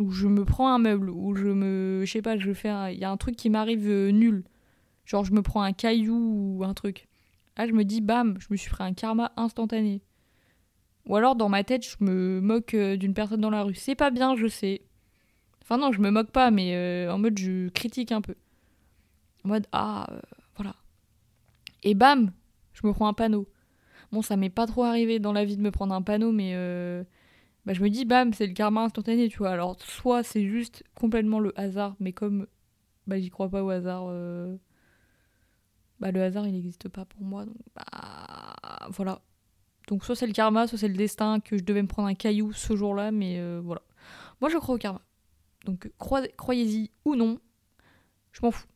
Ou 0.00 0.10
je 0.10 0.28
me 0.28 0.44
prends 0.44 0.68
un 0.68 0.78
meuble, 0.78 1.10
ou 1.10 1.34
je 1.34 1.48
me. 1.48 2.04
Je 2.04 2.10
sais 2.10 2.22
pas, 2.22 2.38
je 2.38 2.52
fais. 2.52 2.94
Il 2.94 2.98
y 2.98 3.04
a 3.04 3.10
un 3.10 3.16
truc 3.16 3.36
qui 3.36 3.50
m'arrive 3.50 3.88
euh, 3.88 4.10
nul. 4.10 4.44
Genre, 5.04 5.24
je 5.24 5.32
me 5.32 5.42
prends 5.42 5.62
un 5.62 5.72
caillou 5.72 6.58
ou 6.58 6.64
un 6.64 6.74
truc. 6.74 7.08
Là, 7.56 7.66
je 7.66 7.72
me 7.72 7.84
dis, 7.84 8.00
bam, 8.00 8.36
je 8.38 8.46
me 8.50 8.56
suis 8.56 8.70
pris 8.70 8.84
un 8.84 8.94
karma 8.94 9.32
instantané. 9.36 10.02
Ou 11.06 11.16
alors, 11.16 11.34
dans 11.34 11.48
ma 11.48 11.64
tête, 11.64 11.84
je 11.84 12.04
me 12.04 12.40
moque 12.40 12.74
euh, 12.74 12.96
d'une 12.96 13.14
personne 13.14 13.40
dans 13.40 13.50
la 13.50 13.62
rue. 13.62 13.74
C'est 13.74 13.94
pas 13.94 14.10
bien, 14.10 14.36
je 14.36 14.46
sais. 14.46 14.82
Enfin, 15.62 15.78
non, 15.78 15.90
je 15.90 16.00
me 16.00 16.10
moque 16.10 16.30
pas, 16.30 16.50
mais 16.50 16.76
euh, 16.76 17.12
en 17.12 17.18
mode, 17.18 17.38
je 17.38 17.68
critique 17.70 18.12
un 18.12 18.20
peu. 18.20 18.34
En 19.44 19.48
mode, 19.48 19.66
ah, 19.72 20.06
voilà. 20.56 20.76
Et 21.82 21.94
bam, 21.94 22.32
je 22.74 22.86
me 22.86 22.92
prends 22.92 23.08
un 23.08 23.14
panneau. 23.14 23.48
Bon, 24.12 24.22
ça 24.22 24.36
m'est 24.36 24.50
pas 24.50 24.66
trop 24.66 24.84
arrivé 24.84 25.18
dans 25.18 25.32
la 25.32 25.44
vie 25.44 25.56
de 25.56 25.62
me 25.62 25.70
prendre 25.70 25.94
un 25.94 26.02
panneau, 26.02 26.32
mais 26.32 26.54
bah, 27.66 27.72
je 27.72 27.82
me 27.82 27.90
dis, 27.90 28.04
bam, 28.04 28.32
c'est 28.32 28.46
le 28.46 28.54
karma 28.54 28.82
instantané, 28.82 29.28
tu 29.28 29.38
vois. 29.38 29.50
Alors, 29.50 29.76
soit 29.80 30.22
c'est 30.22 30.46
juste 30.46 30.82
complètement 30.94 31.40
le 31.40 31.58
hasard, 31.58 31.94
mais 32.00 32.12
comme 32.12 32.46
bah, 33.06 33.18
j'y 33.18 33.30
crois 33.30 33.48
pas 33.48 33.62
au 33.62 33.70
hasard, 33.70 34.06
bah, 36.00 36.12
le 36.12 36.22
hasard 36.22 36.46
il 36.46 36.52
n'existe 36.52 36.88
pas 36.88 37.04
pour 37.04 37.22
moi. 37.22 37.44
Donc 37.44 37.56
bah 37.74 37.84
voilà. 38.90 39.20
Donc 39.88 40.04
soit 40.04 40.14
c'est 40.14 40.26
le 40.26 40.32
karma, 40.32 40.66
soit 40.66 40.78
c'est 40.78 40.88
le 40.88 40.94
destin 40.94 41.40
que 41.40 41.56
je 41.56 41.64
devais 41.64 41.82
me 41.82 41.88
prendre 41.88 42.08
un 42.08 42.14
caillou 42.14 42.52
ce 42.52 42.76
jour-là, 42.76 43.10
mais 43.10 43.38
euh, 43.38 43.60
voilà. 43.62 43.82
Moi 44.40 44.50
je 44.50 44.58
crois 44.58 44.74
au 44.74 44.78
karma. 44.78 45.00
Donc 45.64 45.90
croyez-y 45.98 46.90
ou 47.04 47.16
non, 47.16 47.40
je 48.32 48.40
m'en 48.42 48.50
fous. 48.50 48.66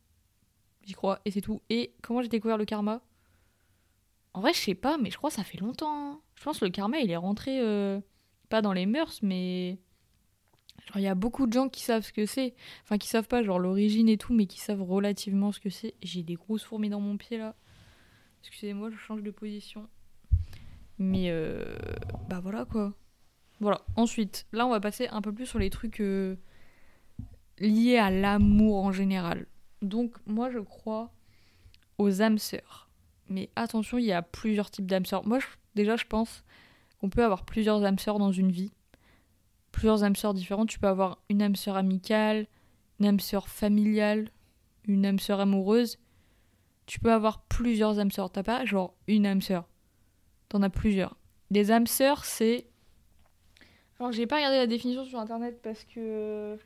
J'y 0.84 0.94
crois 0.94 1.20
et 1.24 1.30
c'est 1.30 1.40
tout. 1.40 1.62
Et 1.70 1.94
comment 2.02 2.22
j'ai 2.22 2.28
découvert 2.28 2.58
le 2.58 2.64
karma? 2.64 3.00
En 4.34 4.40
vrai 4.40 4.52
je 4.52 4.58
sais 4.58 4.74
pas, 4.74 4.98
mais 4.98 5.10
je 5.10 5.16
crois 5.16 5.30
que 5.30 5.36
ça 5.36 5.44
fait 5.44 5.58
longtemps. 5.58 6.12
Hein. 6.12 6.20
Je 6.34 6.44
pense 6.44 6.58
que 6.58 6.64
le 6.64 6.70
karma 6.70 6.98
il 6.98 7.10
est 7.10 7.16
rentré 7.16 7.60
euh, 7.60 8.00
pas 8.48 8.62
dans 8.62 8.72
les 8.72 8.86
mœurs, 8.86 9.20
mais 9.22 9.78
Genre, 10.86 10.96
il 10.96 11.02
y 11.02 11.08
a 11.08 11.14
beaucoup 11.14 11.46
de 11.46 11.52
gens 11.52 11.68
qui 11.68 11.82
savent 11.82 12.02
ce 12.02 12.12
que 12.12 12.26
c'est. 12.26 12.54
Enfin, 12.82 12.98
qui 12.98 13.06
savent 13.06 13.28
pas, 13.28 13.42
genre, 13.44 13.60
l'origine 13.60 14.08
et 14.08 14.16
tout, 14.16 14.32
mais 14.32 14.46
qui 14.46 14.58
savent 14.58 14.82
relativement 14.82 15.52
ce 15.52 15.60
que 15.60 15.70
c'est. 15.70 15.94
J'ai 16.02 16.24
des 16.24 16.34
grosses 16.34 16.64
fourmis 16.64 16.88
dans 16.88 16.98
mon 16.98 17.16
pied, 17.16 17.38
là. 17.38 17.54
Excusez-moi, 18.40 18.90
je 18.90 18.96
change 18.96 19.22
de 19.22 19.30
position. 19.30 19.88
Mais 20.98 21.30
euh, 21.30 21.64
bah 22.28 22.40
voilà 22.40 22.64
quoi. 22.64 22.92
Voilà. 23.60 23.82
Ensuite, 23.96 24.46
là 24.52 24.66
on 24.66 24.70
va 24.70 24.80
passer 24.80 25.08
un 25.08 25.22
peu 25.22 25.32
plus 25.32 25.46
sur 25.46 25.58
les 25.58 25.70
trucs 25.70 26.00
euh, 26.00 26.36
liés 27.58 27.96
à 27.96 28.10
l'amour 28.10 28.76
en 28.84 28.92
général. 28.92 29.46
Donc 29.80 30.14
moi 30.26 30.50
je 30.50 30.58
crois 30.58 31.12
aux 31.98 32.22
âmes 32.22 32.38
sœurs. 32.38 32.88
Mais 33.32 33.50
attention, 33.56 33.98
il 33.98 34.04
y 34.04 34.12
a 34.12 34.22
plusieurs 34.22 34.70
types 34.70 34.86
d'âmes 34.86 35.06
sœurs. 35.06 35.26
Moi 35.26 35.38
déjà 35.74 35.96
je 35.96 36.04
pense 36.04 36.44
qu'on 37.00 37.08
peut 37.08 37.24
avoir 37.24 37.44
plusieurs 37.44 37.84
âmes 37.84 37.98
sœurs 37.98 38.18
dans 38.18 38.32
une 38.32 38.52
vie. 38.52 38.72
Plusieurs 39.72 40.04
âmes 40.04 40.16
sœurs 40.16 40.34
différentes. 40.34 40.68
Tu 40.68 40.78
peux 40.78 40.86
avoir 40.86 41.18
une 41.28 41.42
âme 41.42 41.56
sœur 41.56 41.76
amicale, 41.76 42.46
une 43.00 43.06
âme 43.06 43.20
sœur 43.20 43.48
familiale, 43.48 44.30
une 44.86 45.06
âme 45.06 45.18
sœur 45.18 45.40
amoureuse. 45.40 45.98
Tu 46.86 47.00
peux 47.00 47.12
avoir 47.12 47.42
plusieurs 47.44 47.98
âmes 47.98 48.10
sœurs. 48.10 48.30
T'as 48.30 48.42
pas 48.42 48.64
genre 48.64 48.94
une 49.08 49.26
âme 49.26 49.40
sœur. 49.40 49.66
T'en 50.48 50.62
as 50.62 50.70
plusieurs. 50.70 51.16
Des 51.50 51.70
âmes 51.70 51.86
sœurs, 51.86 52.24
c'est. 52.24 52.66
Alors 53.98 54.12
j'ai 54.12 54.26
pas 54.26 54.36
regardé 54.36 54.58
la 54.58 54.66
définition 54.66 55.04
sur 55.04 55.18
internet 55.18 55.60
parce 55.62 55.84
que 55.84 56.58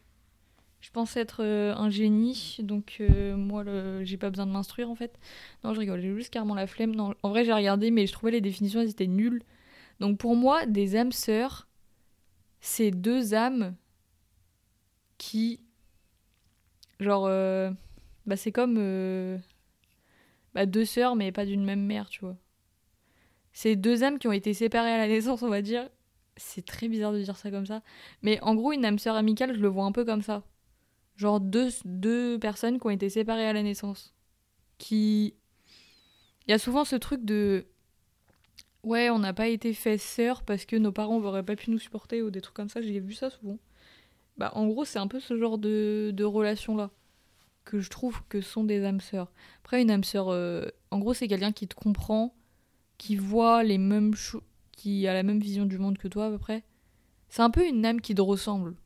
je 0.81 0.91
pensais 0.91 1.21
être 1.21 1.43
euh, 1.43 1.75
un 1.75 1.91
génie, 1.91 2.59
donc 2.61 2.99
euh, 3.01 3.37
moi 3.37 3.65
j'ai 4.05 4.17
pas 4.17 4.31
besoin 4.31 4.47
de 4.47 4.53
m'instruire 4.53 4.91
en 4.91 4.95
fait. 4.95 5.19
Non, 5.65 5.75
je 5.75 5.81
rigole, 5.81 6.01
j'ai 6.01 6.15
juste 6.15 6.33
carrément 6.33 6.55
la 6.55 6.67
flemme. 6.67 6.99
En 7.23 7.29
vrai 7.29 7.45
j'ai 7.45 7.53
regardé, 7.53 7.91
mais 7.91 8.07
je 8.07 8.13
trouvais 8.13 8.33
les 8.33 8.41
définitions 8.41 8.81
elles 8.81 8.91
étaient 8.91 9.07
nulles. 9.07 9.43
Donc 10.01 10.19
pour 10.19 10.37
moi, 10.37 10.67
des 10.67 10.97
âmes 10.97 11.13
sœurs, 11.13 11.69
c'est 12.61 12.91
deux 12.91 13.35
âmes 13.35 13.75
qui. 15.19 15.61
Genre. 17.01 17.27
Euh, 17.27 17.71
bah 18.27 18.37
c'est 18.37 18.53
comme. 18.53 18.77
Bah, 20.55 20.67
deux 20.67 20.85
sœurs, 20.85 21.17
mais 21.17 21.33
pas 21.33 21.45
d'une 21.45 21.65
même 21.65 21.83
mère, 21.85 22.09
tu 22.09 22.21
vois. 22.21 22.37
C'est 23.53 23.77
deux 23.77 24.05
âmes 24.05 24.19
qui 24.19 24.29
ont 24.29 24.33
été 24.33 24.55
séparées 24.55 24.93
à 24.93 24.99
la 24.99 25.09
naissance, 25.09 25.43
on 25.43 25.49
va 25.49 25.63
dire. 25.63 25.89
C'est 26.37 26.65
très 26.65 26.89
bizarre 26.89 27.13
de 27.13 27.21
dire 27.23 27.37
ça 27.37 27.51
comme 27.51 27.67
ça. 27.67 27.83
Mais 28.23 28.41
en 28.43 28.55
gros, 28.55 28.73
une 28.73 28.85
âme 28.85 28.99
sœur 28.99 29.17
amicale, 29.17 29.55
je 29.55 29.61
le 29.61 29.69
vois 29.69 29.85
un 29.85 29.93
peu 29.93 30.05
comme 30.05 30.23
ça. 30.23 30.43
Genre 31.17 31.41
deux, 31.41 31.69
deux 31.85 32.39
personnes 32.39 32.79
qui 32.79 32.87
ont 32.87 32.91
été 32.91 33.09
séparées 33.09 33.47
à 33.47 33.53
la 33.53 33.63
naissance. 33.63 34.15
Qui. 34.79 35.35
Il 36.47 36.51
y 36.51 36.55
a 36.55 36.59
souvent 36.59 36.85
ce 36.85 36.97
truc 36.97 37.25
de. 37.25 37.67
Ouais, 38.83 39.11
on 39.11 39.19
n'a 39.19 39.33
pas 39.33 39.49
été 39.49 39.73
fait 39.75 39.99
sœurs 39.99 40.45
parce 40.45 40.65
que 40.65 40.77
nos 40.77 40.93
parents 40.93 41.19
n'auraient 41.19 41.43
pas 41.43 41.57
pu 41.57 41.71
nous 41.71 41.79
supporter 41.79 42.23
ou 42.23 42.31
des 42.31 42.41
trucs 42.41 42.55
comme 42.55 42.69
ça. 42.69 42.81
J'ai 42.81 43.01
vu 43.01 43.15
ça 43.15 43.31
souvent. 43.31 43.59
Bah, 44.37 44.53
en 44.55 44.67
gros, 44.67 44.85
c'est 44.85 44.99
un 44.99 45.09
peu 45.09 45.19
ce 45.19 45.37
genre 45.37 45.59
de, 45.59 46.13
de 46.15 46.25
relation-là 46.25 46.91
que 47.65 47.81
je 47.81 47.91
trouve 47.91 48.23
que 48.29 48.41
sont 48.41 48.65
des 48.65 48.85
âmes 48.85 49.01
sœurs. 49.01 49.31
Après, 49.63 49.83
une 49.83 49.91
âme 49.91 50.05
sœur, 50.05 50.29
euh, 50.29 50.67
en 50.91 50.99
gros, 50.99 51.15
c'est 51.15 51.29
quelqu'un 51.29 51.53
qui 51.53 51.67
te 51.67 51.75
comprend, 51.75 52.35
qui 52.97 53.17
voit 53.17 53.63
les 53.63 53.77
mêmes 53.77 54.15
choses, 54.15 54.43
qui 54.73 55.07
a 55.07 55.13
la 55.13 55.23
même 55.23 55.41
vision 55.41 55.67
du 55.67 55.79
monde 55.79 55.99
que 55.99 56.09
toi 56.09 56.27
à 56.27 56.31
peu 56.31 56.39
près. 56.39 56.63
C'est 57.29 57.43
un 57.43 57.51
peu 57.51 57.67
une 57.67 57.85
âme 57.85 58.01
qui 58.01 58.15
te 58.15 58.23
ressemble. 58.23 58.77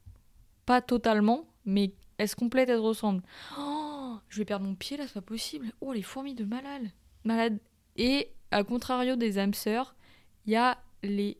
Pas 0.66 0.80
totalement, 0.80 1.46
mais 1.66 1.92
elle 2.20 2.28
se 2.28 2.36
complète, 2.36 2.68
elle 2.68 2.76
te 2.76 2.82
ressemble. 2.82 3.22
Oh, 3.58 4.18
je 4.28 4.38
vais 4.38 4.44
perdre 4.44 4.66
mon 4.66 4.74
pied 4.74 4.98
là, 4.98 5.04
c'est 5.06 5.14
pas 5.14 5.22
possible. 5.22 5.72
Oh, 5.80 5.94
les 5.94 6.02
fourmis 6.02 6.34
de 6.34 6.44
malade. 6.44 6.90
Malade. 7.24 7.58
Et 7.96 8.28
à 8.50 8.62
contrario 8.62 9.16
des 9.16 9.38
âmes 9.38 9.54
sœurs, 9.54 9.96
il 10.44 10.52
y 10.52 10.56
a 10.56 10.76
les 11.02 11.38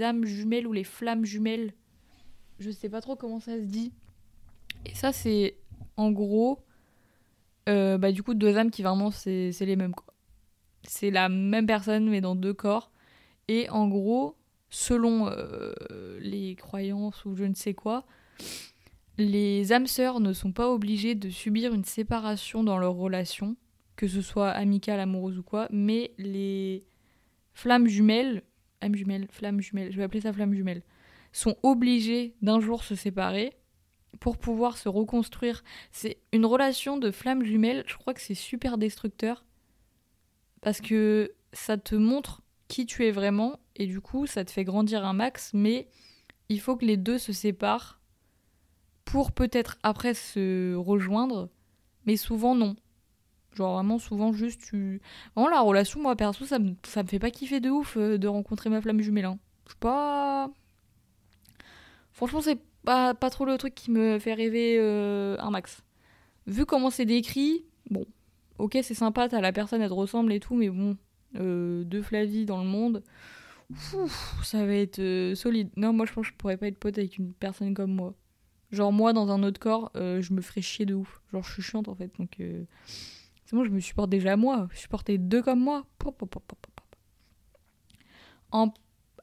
âmes 0.00 0.24
jumelles 0.24 0.66
ou 0.66 0.72
les 0.72 0.84
flammes 0.84 1.26
jumelles. 1.26 1.74
Je 2.60 2.70
sais 2.70 2.88
pas 2.88 3.02
trop 3.02 3.14
comment 3.14 3.40
ça 3.40 3.58
se 3.58 3.66
dit. 3.66 3.92
Et 4.86 4.94
ça, 4.94 5.12
c'est 5.12 5.58
en 5.98 6.10
gros, 6.12 6.64
euh, 7.68 7.98
bah, 7.98 8.10
du 8.10 8.22
coup, 8.22 8.32
deux 8.32 8.56
âmes 8.56 8.70
qui 8.70 8.82
vraiment, 8.82 9.10
c'est 9.10 9.52
les 9.60 9.76
mêmes. 9.76 9.92
C'est 10.82 11.10
la 11.10 11.28
même 11.28 11.66
personne, 11.66 12.08
mais 12.08 12.22
dans 12.22 12.36
deux 12.36 12.54
corps. 12.54 12.90
Et 13.48 13.68
en 13.68 13.86
gros, 13.86 14.34
selon 14.70 15.28
euh, 15.28 15.74
les 16.20 16.54
croyances 16.56 17.22
ou 17.26 17.36
je 17.36 17.44
ne 17.44 17.54
sais 17.54 17.74
quoi, 17.74 18.06
les 19.20 19.72
âmes 19.72 19.86
sœurs 19.86 20.18
ne 20.18 20.32
sont 20.32 20.50
pas 20.50 20.70
obligées 20.70 21.14
de 21.14 21.28
subir 21.28 21.74
une 21.74 21.84
séparation 21.84 22.64
dans 22.64 22.78
leur 22.78 22.94
relation, 22.94 23.54
que 23.94 24.08
ce 24.08 24.22
soit 24.22 24.48
amicale, 24.48 24.98
amoureuse 24.98 25.38
ou 25.38 25.42
quoi, 25.42 25.68
mais 25.70 26.12
les 26.16 26.84
flammes 27.52 27.86
jumelles, 27.86 28.42
âmes 28.82 28.96
jumelles, 28.96 29.26
flammes 29.30 29.60
jumelles, 29.60 29.92
je 29.92 29.98
vais 29.98 30.04
appeler 30.04 30.22
ça 30.22 30.32
flammes 30.32 30.54
jumelles, 30.54 30.82
sont 31.32 31.56
obligées 31.62 32.34
d'un 32.40 32.60
jour 32.60 32.82
se 32.82 32.94
séparer 32.94 33.52
pour 34.20 34.38
pouvoir 34.38 34.78
se 34.78 34.88
reconstruire. 34.88 35.62
C'est 35.92 36.16
une 36.32 36.46
relation 36.46 36.96
de 36.96 37.10
flammes 37.10 37.44
jumelles, 37.44 37.84
je 37.86 37.96
crois 37.96 38.14
que 38.14 38.22
c'est 38.22 38.34
super 38.34 38.78
destructeur 38.78 39.44
parce 40.62 40.80
que 40.80 41.34
ça 41.52 41.76
te 41.76 41.94
montre 41.94 42.40
qui 42.68 42.86
tu 42.86 43.04
es 43.04 43.10
vraiment 43.10 43.60
et 43.76 43.86
du 43.86 44.00
coup 44.00 44.26
ça 44.26 44.44
te 44.44 44.50
fait 44.50 44.64
grandir 44.64 45.04
un 45.04 45.14
max 45.14 45.50
mais 45.54 45.88
il 46.48 46.60
faut 46.60 46.76
que 46.76 46.84
les 46.84 46.96
deux 46.96 47.18
se 47.18 47.32
séparent 47.32 47.99
pour 49.04 49.32
peut-être 49.32 49.78
après 49.82 50.14
se 50.14 50.74
rejoindre 50.74 51.48
mais 52.06 52.16
souvent 52.16 52.54
non. 52.54 52.76
Genre 53.54 53.74
vraiment 53.74 53.98
souvent 53.98 54.32
juste 54.32 54.62
tu... 54.62 55.00
Vraiment 55.34 55.50
la 55.50 55.60
relation 55.60 56.00
moi 56.00 56.16
perso 56.16 56.44
ça 56.44 56.58
me, 56.58 56.74
ça 56.84 57.02
me 57.02 57.08
fait 57.08 57.18
pas 57.18 57.30
kiffer 57.30 57.60
de 57.60 57.70
ouf 57.70 57.96
euh, 57.96 58.18
de 58.18 58.28
rencontrer 58.28 58.70
ma 58.70 58.80
flamme 58.80 59.00
jumelle. 59.00 59.24
Hein. 59.24 59.38
Je 59.68 59.74
pas... 59.74 60.50
Franchement 62.12 62.40
c'est 62.40 62.58
pas, 62.84 63.14
pas 63.14 63.30
trop 63.30 63.44
le 63.44 63.58
truc 63.58 63.74
qui 63.74 63.90
me 63.90 64.18
fait 64.18 64.34
rêver 64.34 64.76
euh, 64.78 65.36
un 65.38 65.50
max. 65.50 65.82
Vu 66.46 66.66
comment 66.66 66.90
c'est 66.90 67.04
décrit, 67.04 67.64
bon, 67.90 68.06
ok, 68.58 68.78
c'est 68.82 68.94
sympa, 68.94 69.28
t'as 69.28 69.40
la 69.40 69.52
personne, 69.52 69.82
elle 69.82 69.88
te 69.88 69.94
ressemble 69.94 70.32
et 70.32 70.40
tout, 70.40 70.54
mais 70.54 70.70
bon, 70.70 70.96
euh, 71.36 71.84
deux 71.84 72.02
Flavie 72.02 72.46
dans 72.46 72.62
le 72.62 72.68
monde, 72.68 73.02
ça 74.42 74.64
va 74.64 74.74
être 74.74 74.98
euh, 74.98 75.34
solide. 75.34 75.70
Non, 75.76 75.92
moi 75.92 76.06
je 76.06 76.12
pense 76.12 76.26
que 76.26 76.32
je 76.32 76.36
pourrais 76.36 76.56
pas 76.56 76.66
être 76.66 76.78
pote 76.78 76.98
avec 76.98 77.18
une 77.18 77.32
personne 77.32 77.74
comme 77.74 77.94
moi. 77.94 78.14
Genre, 78.72 78.92
moi 78.92 79.12
dans 79.12 79.30
un 79.30 79.42
autre 79.42 79.58
corps, 79.58 79.90
je 79.94 80.32
me 80.32 80.40
ferais 80.40 80.62
chier 80.62 80.86
de 80.86 80.94
ouf. 80.94 81.20
Genre, 81.32 81.42
je 81.42 81.52
suis 81.52 81.62
chiante 81.62 81.88
en 81.88 81.94
fait, 81.94 82.10
donc. 82.18 82.36
c'est 82.38 83.56
bon, 83.56 83.64
je 83.64 83.70
me 83.70 83.80
supporte 83.80 84.10
déjà 84.10 84.36
moi. 84.36 84.68
Je 84.72 84.78
supportais 84.78 85.18
deux 85.18 85.42
comme 85.42 85.60
moi. 85.60 85.86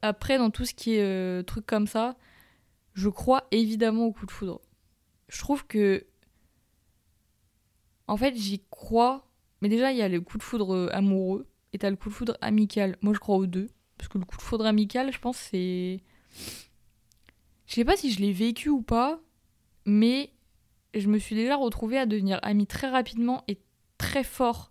Après, 0.02 0.38
dans 0.38 0.50
tout 0.50 0.64
ce 0.64 0.74
qui 0.74 0.94
est 0.94 1.46
truc 1.46 1.66
comme 1.66 1.86
ça, 1.86 2.16
je 2.94 3.08
crois 3.08 3.46
évidemment 3.52 4.06
au 4.06 4.12
coup 4.12 4.26
de 4.26 4.30
foudre. 4.30 4.60
Je 5.28 5.38
trouve 5.38 5.66
que. 5.66 6.04
En 8.08 8.16
fait, 8.16 8.34
j'y 8.34 8.64
crois. 8.70 9.24
Mais 9.60 9.68
déjà, 9.68 9.92
il 9.92 9.98
y 9.98 10.02
a 10.02 10.08
le 10.08 10.20
coup 10.20 10.38
de 10.38 10.42
foudre 10.42 10.74
euh, 10.74 10.88
amoureux 10.92 11.46
et 11.72 11.78
t'as 11.78 11.90
le 11.90 11.96
coup 11.96 12.08
de 12.08 12.14
foudre 12.14 12.36
amical. 12.40 12.96
Moi, 13.02 13.14
je 13.14 13.18
crois 13.18 13.36
aux 13.36 13.46
deux. 13.46 13.68
Parce 13.96 14.08
que 14.08 14.18
le 14.18 14.24
coup 14.24 14.36
de 14.36 14.42
foudre 14.42 14.66
amical, 14.66 15.12
je 15.12 15.18
pense, 15.20 15.36
c'est. 15.36 16.00
Je 17.66 17.74
sais 17.74 17.84
pas 17.84 17.96
si 17.96 18.10
je 18.10 18.20
l'ai 18.20 18.32
vécu 18.32 18.68
ou 18.68 18.82
pas, 18.82 19.20
mais 19.88 20.30
je 20.94 21.08
me 21.08 21.18
suis 21.18 21.34
déjà 21.34 21.56
retrouvée 21.56 21.98
à 21.98 22.04
devenir 22.04 22.38
amie 22.42 22.66
très 22.66 22.90
rapidement 22.90 23.42
et 23.48 23.58
très 23.96 24.22
fort 24.22 24.70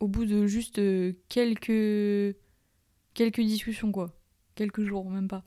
au 0.00 0.08
bout 0.08 0.24
de 0.24 0.46
juste 0.46 0.80
euh, 0.80 1.12
quelques 1.28 2.36
quelques 3.14 3.40
discussions 3.40 3.92
quoi, 3.92 4.18
quelques 4.56 4.82
jours 4.82 5.08
même 5.08 5.28
pas. 5.28 5.44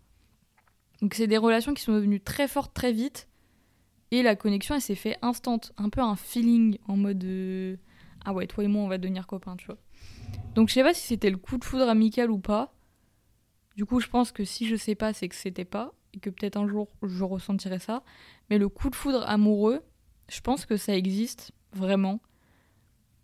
Donc 1.02 1.14
c'est 1.16 1.28
des 1.28 1.38
relations 1.38 1.74
qui 1.74 1.84
sont 1.84 1.94
devenues 1.94 2.22
très 2.22 2.48
fortes 2.48 2.74
très 2.74 2.94
vite. 2.94 3.28
Et 4.12 4.24
la 4.24 4.38
connexion, 4.38 4.76
elle 4.76 4.82
s'est 4.82 4.96
fait 4.96 5.18
instant. 5.22 5.60
Un 5.78 5.90
peu 5.90 6.00
un 6.00 6.16
feeling 6.16 6.78
en 6.88 6.96
mode 6.96 7.24
euh, 7.26 7.76
Ah 8.24 8.34
ouais, 8.34 8.48
toi 8.48 8.64
et 8.64 8.68
moi, 8.68 8.84
on 8.84 8.88
va 8.88 8.98
devenir 8.98 9.28
copains, 9.28 9.58
tu 9.58 9.66
vois. 9.66 9.80
Donc 10.54 10.70
je 10.70 10.76
sais 10.76 10.84
pas 10.84 10.94
si 10.94 11.02
c'était 11.06 11.30
le 11.30 11.38
coup 11.38 11.58
de 11.58 11.66
foudre 11.66 11.90
amical 11.90 12.32
ou 12.32 12.40
pas. 12.40 12.74
Du 13.76 13.86
coup, 13.86 14.00
je 14.00 14.08
pense 14.08 14.32
que 14.32 14.46
si 14.46 14.68
je 14.68 14.78
sais 14.78 14.96
pas, 14.96 15.12
c'est 15.12 15.28
que 15.28 15.36
c'était 15.36 15.66
pas. 15.66 15.94
Et 16.16 16.20
que 16.20 16.30
peut-être 16.30 16.58
un 16.58 16.68
jour, 16.68 16.90
je 17.04 17.24
ressentirai 17.24 17.80
ça. 17.80 18.04
Mais 18.50 18.58
le 18.58 18.70
coup 18.70 18.90
de 18.90 18.96
foudre 18.96 19.24
amoureux, 19.28 19.84
je 20.30 20.42
pense 20.42 20.66
que 20.66 20.78
ça 20.78 20.96
existe 20.96 21.52
vraiment. 21.74 22.22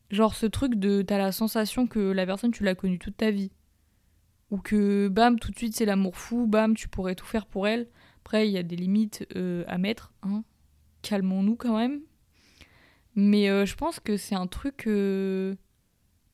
Genre 0.10 0.36
ce 0.36 0.46
truc 0.46 0.76
de 0.76 1.02
t'as 1.02 1.18
la 1.18 1.32
sensation 1.32 1.88
que 1.88 2.00
la 2.00 2.26
personne, 2.26 2.52
tu 2.52 2.64
l'as 2.64 2.76
connue 2.76 3.00
toute 3.00 3.18
ta 3.18 3.32
vie 3.32 3.52
ou 4.52 4.58
que 4.58 5.08
bam 5.08 5.40
tout 5.40 5.50
de 5.50 5.58
suite 5.58 5.76
c'est 5.76 5.86
l'amour 5.86 6.18
fou, 6.18 6.46
bam 6.46 6.76
tu 6.76 6.90
pourrais 6.90 7.16
tout 7.16 7.26
faire 7.26 7.48
pour 7.48 7.68
elle. 7.68 7.88
Après 8.24 8.48
il 8.48 8.52
y 8.52 8.58
a 8.58 8.64
des 8.64 8.76
limites 8.76 9.26
euh, 9.36 9.64
à 9.68 9.78
mettre, 9.78 10.14
hein. 10.22 10.44
calmons-nous 11.02 11.56
quand 11.56 11.78
même. 11.78 12.02
Mais 13.16 13.50
euh, 13.50 13.66
je 13.66 13.76
pense 13.76 14.00
que 14.00 14.18
c'est 14.18 14.36
un 14.36 14.48
truc 14.48 14.86
euh, 14.88 15.56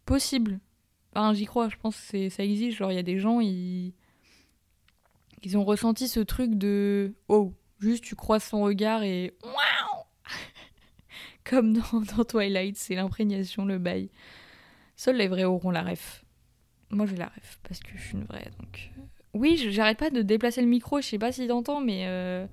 possible. 0.05 0.59
Enfin 1.13 1.33
j'y 1.33 1.45
crois, 1.45 1.69
je 1.69 1.77
pense 1.77 1.99
que 2.11 2.29
ça 2.29 2.43
existe. 2.43 2.77
Genre 2.77 2.91
il 2.91 2.95
y 2.95 2.99
a 2.99 3.03
des 3.03 3.19
gens 3.19 3.39
ils 3.39 3.93
ils 5.43 5.57
ont 5.57 5.63
ressenti 5.63 6.07
ce 6.07 6.19
truc 6.19 6.55
de 6.55 7.13
oh 7.27 7.53
juste 7.79 8.03
tu 8.03 8.15
croises 8.15 8.43
son 8.43 8.63
regard 8.63 9.03
et 9.03 9.35
waouh 9.43 10.03
comme 11.43 11.73
dans, 11.73 12.23
Twilight 12.25 12.77
c'est 12.77 12.95
l'imprégnation 12.95 13.65
le 13.65 13.77
bail. 13.77 14.09
Seuls 14.95 15.17
les 15.17 15.27
vrais 15.27 15.43
auront 15.43 15.69
la 15.69 15.83
ref. 15.83 16.25
Moi, 16.89 17.05
j'ai 17.05 17.17
la 17.17 17.27
ref 17.27 17.59
parce 17.63 17.79
que 17.79 17.95
je 17.95 18.01
suis 18.01 18.13
une 18.13 18.23
vraie. 18.23 18.49
Donc, 18.59 18.91
euh. 18.97 19.01
oui, 19.33 19.57
j'arrête 19.71 19.99
pas 19.99 20.09
de 20.09 20.21
déplacer 20.21 20.61
le 20.61 20.67
micro. 20.67 21.01
Je 21.01 21.07
sais 21.07 21.19
pas 21.19 21.31
si 21.31 21.47
t'entends, 21.47 21.81
mais 21.81 22.07
euh, 22.07 22.47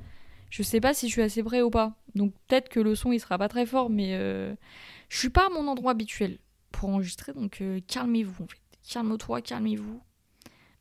je 0.51 0.63
sais 0.63 0.81
pas 0.81 0.93
si 0.93 1.09
je 1.09 1.13
suis 1.13 1.23
assez 1.23 1.43
près 1.43 1.63
ou 1.63 1.71
pas. 1.71 1.97
Donc, 2.15 2.35
peut-être 2.47 2.69
que 2.69 2.81
le 2.81 2.95
son 2.95 3.13
il 3.13 3.21
sera 3.21 3.39
pas 3.39 3.49
très 3.49 3.65
fort, 3.65 3.89
mais 3.89 4.15
euh, 4.15 4.55
je 5.09 5.19
suis 5.19 5.31
pas 5.31 5.47
à 5.47 5.51
mon 5.51 5.67
endroit 5.69 5.93
habituel 5.93 6.39
pour 6.71 6.91
enregistrer. 6.91 7.33
Donc, 7.33 7.63
calmez-vous 7.87 8.45
en 8.45 8.47
fait. 8.47 8.59
Calme-toi, 8.87 9.41
calmez-vous. 9.41 10.03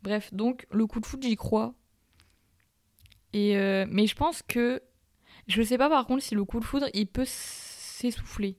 Bref, 0.01 0.33
donc 0.33 0.67
le 0.71 0.85
coup 0.85 0.99
de 0.99 1.05
foot, 1.05 1.23
j'y 1.23 1.37
crois. 1.37 1.73
Euh, 3.35 3.85
mais 3.89 4.07
je 4.07 4.15
pense 4.15 4.41
que. 4.41 4.81
Je 5.47 5.61
sais 5.61 5.77
pas 5.77 5.89
par 5.89 6.05
contre 6.05 6.23
si 6.23 6.35
le 6.35 6.45
coup 6.45 6.59
de 6.59 6.65
foudre, 6.65 6.87
il 6.93 7.07
peut 7.07 7.25
s'essouffler. 7.25 8.57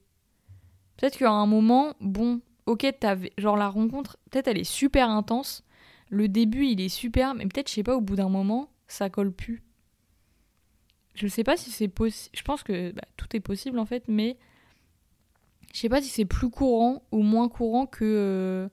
Peut-être 0.97 1.17
qu'à 1.17 1.31
un 1.31 1.47
moment, 1.47 1.95
bon, 1.99 2.41
ok, 2.67 2.85
t'avais. 2.99 3.31
Genre 3.37 3.57
la 3.57 3.69
rencontre, 3.69 4.17
peut-être 4.29 4.47
elle 4.47 4.57
est 4.59 4.63
super 4.63 5.09
intense. 5.09 5.63
Le 6.09 6.27
début, 6.27 6.65
il 6.65 6.79
est 6.81 6.89
super, 6.89 7.33
mais 7.33 7.45
peut-être, 7.47 7.69
je 7.69 7.73
sais 7.73 7.83
pas, 7.83 7.95
au 7.95 8.01
bout 8.01 8.15
d'un 8.15 8.29
moment, 8.29 8.71
ça 8.87 9.09
colle 9.09 9.31
plus. 9.31 9.63
Je 11.15 11.27
sais 11.27 11.43
pas 11.43 11.57
si 11.57 11.71
c'est 11.71 11.87
possible. 11.87 12.35
Je 12.37 12.43
pense 12.43 12.61
que 12.61 12.91
bah, 12.91 13.01
tout 13.17 13.35
est 13.35 13.39
possible 13.39 13.79
en 13.79 13.85
fait, 13.85 14.03
mais 14.07 14.37
je 15.73 15.79
sais 15.79 15.89
pas 15.89 16.01
si 16.01 16.09
c'est 16.09 16.25
plus 16.25 16.49
courant 16.49 17.03
ou 17.11 17.21
moins 17.21 17.49
courant 17.49 17.85
que 17.85 18.03
euh, 18.03 18.69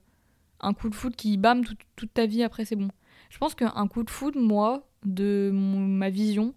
un 0.59 0.73
coup 0.73 0.89
de 0.89 0.95
foot 0.95 1.15
qui 1.15 1.37
bam 1.37 1.63
toute 1.95 2.13
ta 2.13 2.25
vie 2.25 2.43
après 2.43 2.65
c'est 2.65 2.75
bon. 2.75 2.89
Je 3.29 3.37
pense 3.37 3.55
qu'un 3.55 3.87
coup 3.87 4.03
de 4.03 4.09
foot, 4.09 4.35
moi, 4.35 4.87
de 5.05 5.51
ma 5.53 6.09
vision, 6.09 6.53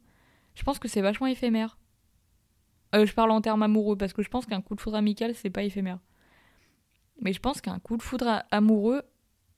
je 0.55 0.63
pense 0.63 0.79
que 0.79 0.89
c'est 0.89 1.03
vachement 1.03 1.27
éphémère. 1.27 1.79
Euh, 2.95 3.05
je 3.05 3.13
parle 3.13 3.31
en 3.31 3.41
termes 3.41 3.63
amoureux 3.63 3.97
parce 3.97 4.13
que 4.13 4.23
je 4.23 4.29
pense 4.29 4.47
qu'un 4.47 4.63
coup 4.63 4.75
de 4.75 4.81
foudre 4.81 4.97
amical 4.97 5.35
c'est 5.35 5.51
pas 5.51 5.63
éphémère. 5.63 5.99
Mais 7.21 7.33
je 7.33 7.41
pense 7.41 7.61
qu'un 7.61 7.79
coup 7.79 7.97
de 7.97 8.03
foudre 8.03 8.43
amoureux, 8.51 9.03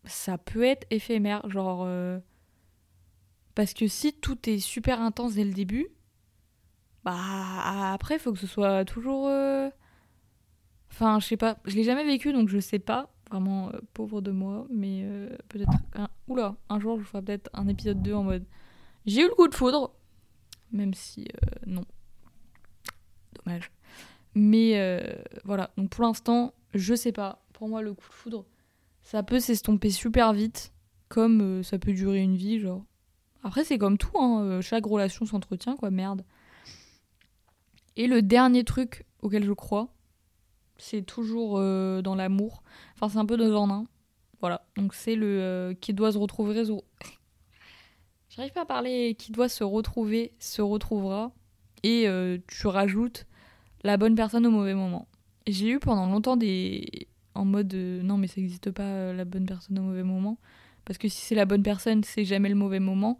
ça 0.05 0.39
peut 0.39 0.65
être 0.65 0.87
éphémère, 0.91 1.49
genre 1.49 1.83
euh, 1.85 2.19
parce 3.55 3.75
que 3.75 3.87
si 3.87 4.13
tout 4.13 4.49
est 4.49 4.59
super 4.59 5.01
intense 5.01 5.35
dès 5.35 5.45
le 5.45 5.53
début, 5.53 5.89
bah 7.05 7.17
après 7.93 8.17
il 8.17 8.21
faut 8.21 8.33
que 8.33 8.39
ce 8.39 8.47
soit 8.47 8.85
toujours 8.85 9.29
euh, 9.29 9.71
enfin 10.91 11.21
je 11.21 11.27
sais 11.27 11.37
pas 11.37 11.59
je 11.65 11.77
l'ai 11.77 11.85
jamais 11.85 12.05
vécu 12.05 12.33
donc 12.33 12.49
je 12.49 12.59
sais 12.59 12.81
pas 12.81 13.13
vraiment 13.31 13.71
pauvre 13.95 14.21
de 14.21 14.33
moi 14.33 14.67
mais 14.69 15.07
peut-être 15.49 15.71
un... 15.95 16.09
oula 16.27 16.57
un 16.69 16.81
jour 16.81 16.99
je 16.99 17.05
ferai 17.05 17.23
peut-être 17.23 17.51
un 17.55 17.69
épisode 17.69 18.03
2 18.03 18.15
en 18.15 18.25
mode 18.25 18.45
j'ai 19.09 19.23
eu 19.23 19.29
le 19.29 19.35
coup 19.35 19.49
de 19.49 19.55
foudre 19.55 19.93
même 20.71 20.95
si 20.95 21.27
non 21.67 21.85
dommage 23.35 23.71
mais 24.35 24.73
voilà 25.45 25.71
donc 25.77 25.91
pour 25.91 26.05
l'instant 26.05 26.55
je 26.75 26.95
sais 26.95 27.13
pas 27.13 27.45
pour 27.53 27.69
moi 27.69 27.83
le 27.83 27.95
coup 27.95 28.09
de 28.09 28.15
foudre 28.15 28.45
ça 29.03 29.23
peut 29.23 29.41
s'estomper 29.41 29.91
super 29.91 30.33
vite 30.33 30.73
comme 31.09 31.63
ça 31.65 31.79
peut 31.79 31.93
durer 31.93 32.21
une 32.21 32.37
vie 32.37 32.61
genre 32.61 32.85
après 33.43 33.65
c'est 33.65 33.79
comme 33.79 33.99
tout 33.99 34.17
hein, 34.19 34.61
chaque 34.61 34.85
relation 34.85 35.27
s'entretient 35.27 35.77
quoi 35.77 35.91
merde 35.91 36.23
et 37.99 38.07
le 38.07 38.23
dernier 38.23 38.63
truc 38.63 39.05
auquel 39.23 39.45
je 39.45 39.53
crois, 39.53 39.89
c'est 40.79 41.03
toujours 41.03 41.59
euh, 41.59 42.01
dans 42.01 42.15
l'amour. 42.15 42.63
Enfin, 42.95 43.09
c'est 43.09 43.19
un 43.19 43.27
peu 43.27 43.37
deux 43.37 43.53
en 43.55 43.69
un. 43.71 43.87
Voilà. 44.41 44.65
Donc, 44.77 44.95
c'est 44.95 45.17
le 45.17 45.27
euh, 45.27 45.75
qui 45.75 45.93
doit 45.95 46.13
se 46.13 46.19
retrouver. 46.19 46.63
J'arrive 48.39 48.53
pas 48.53 48.63
à 48.63 48.67
parler. 48.67 49.17
Qui 49.19 49.33
doit 49.33 49.49
se 49.49 49.65
retrouver, 49.65 50.31
se 50.39 50.63
retrouvera. 50.63 51.33
Et 51.83 52.07
euh, 52.07 52.39
tu 52.47 52.69
rajoutes 52.69 53.27
la 53.83 53.97
bonne 53.97 54.15
personne 54.15 54.47
au 54.47 54.51
mauvais 54.53 54.75
moment. 54.75 55.09
J'ai 55.49 55.71
eu 55.71 55.81
pendant 55.81 56.07
longtemps 56.07 56.37
des. 56.37 57.09
En 57.35 57.45
mode. 57.45 57.75
non, 57.75 58.17
mais 58.17 58.29
ça 58.29 58.41
n'existe 58.41 58.71
pas 58.71 59.13
la 59.13 59.25
bonne 59.25 59.45
personne 59.45 59.77
au 59.81 59.83
mauvais 59.83 60.05
moment. 60.05 60.39
Parce 60.85 60.99
que 60.99 61.09
si 61.09 61.21
c'est 61.21 61.35
la 61.35 61.47
bonne 61.47 61.65
personne, 61.65 62.05
c'est 62.05 62.25
jamais 62.25 62.49
le 62.49 62.55
mauvais 62.55 62.79
moment. 62.79 63.19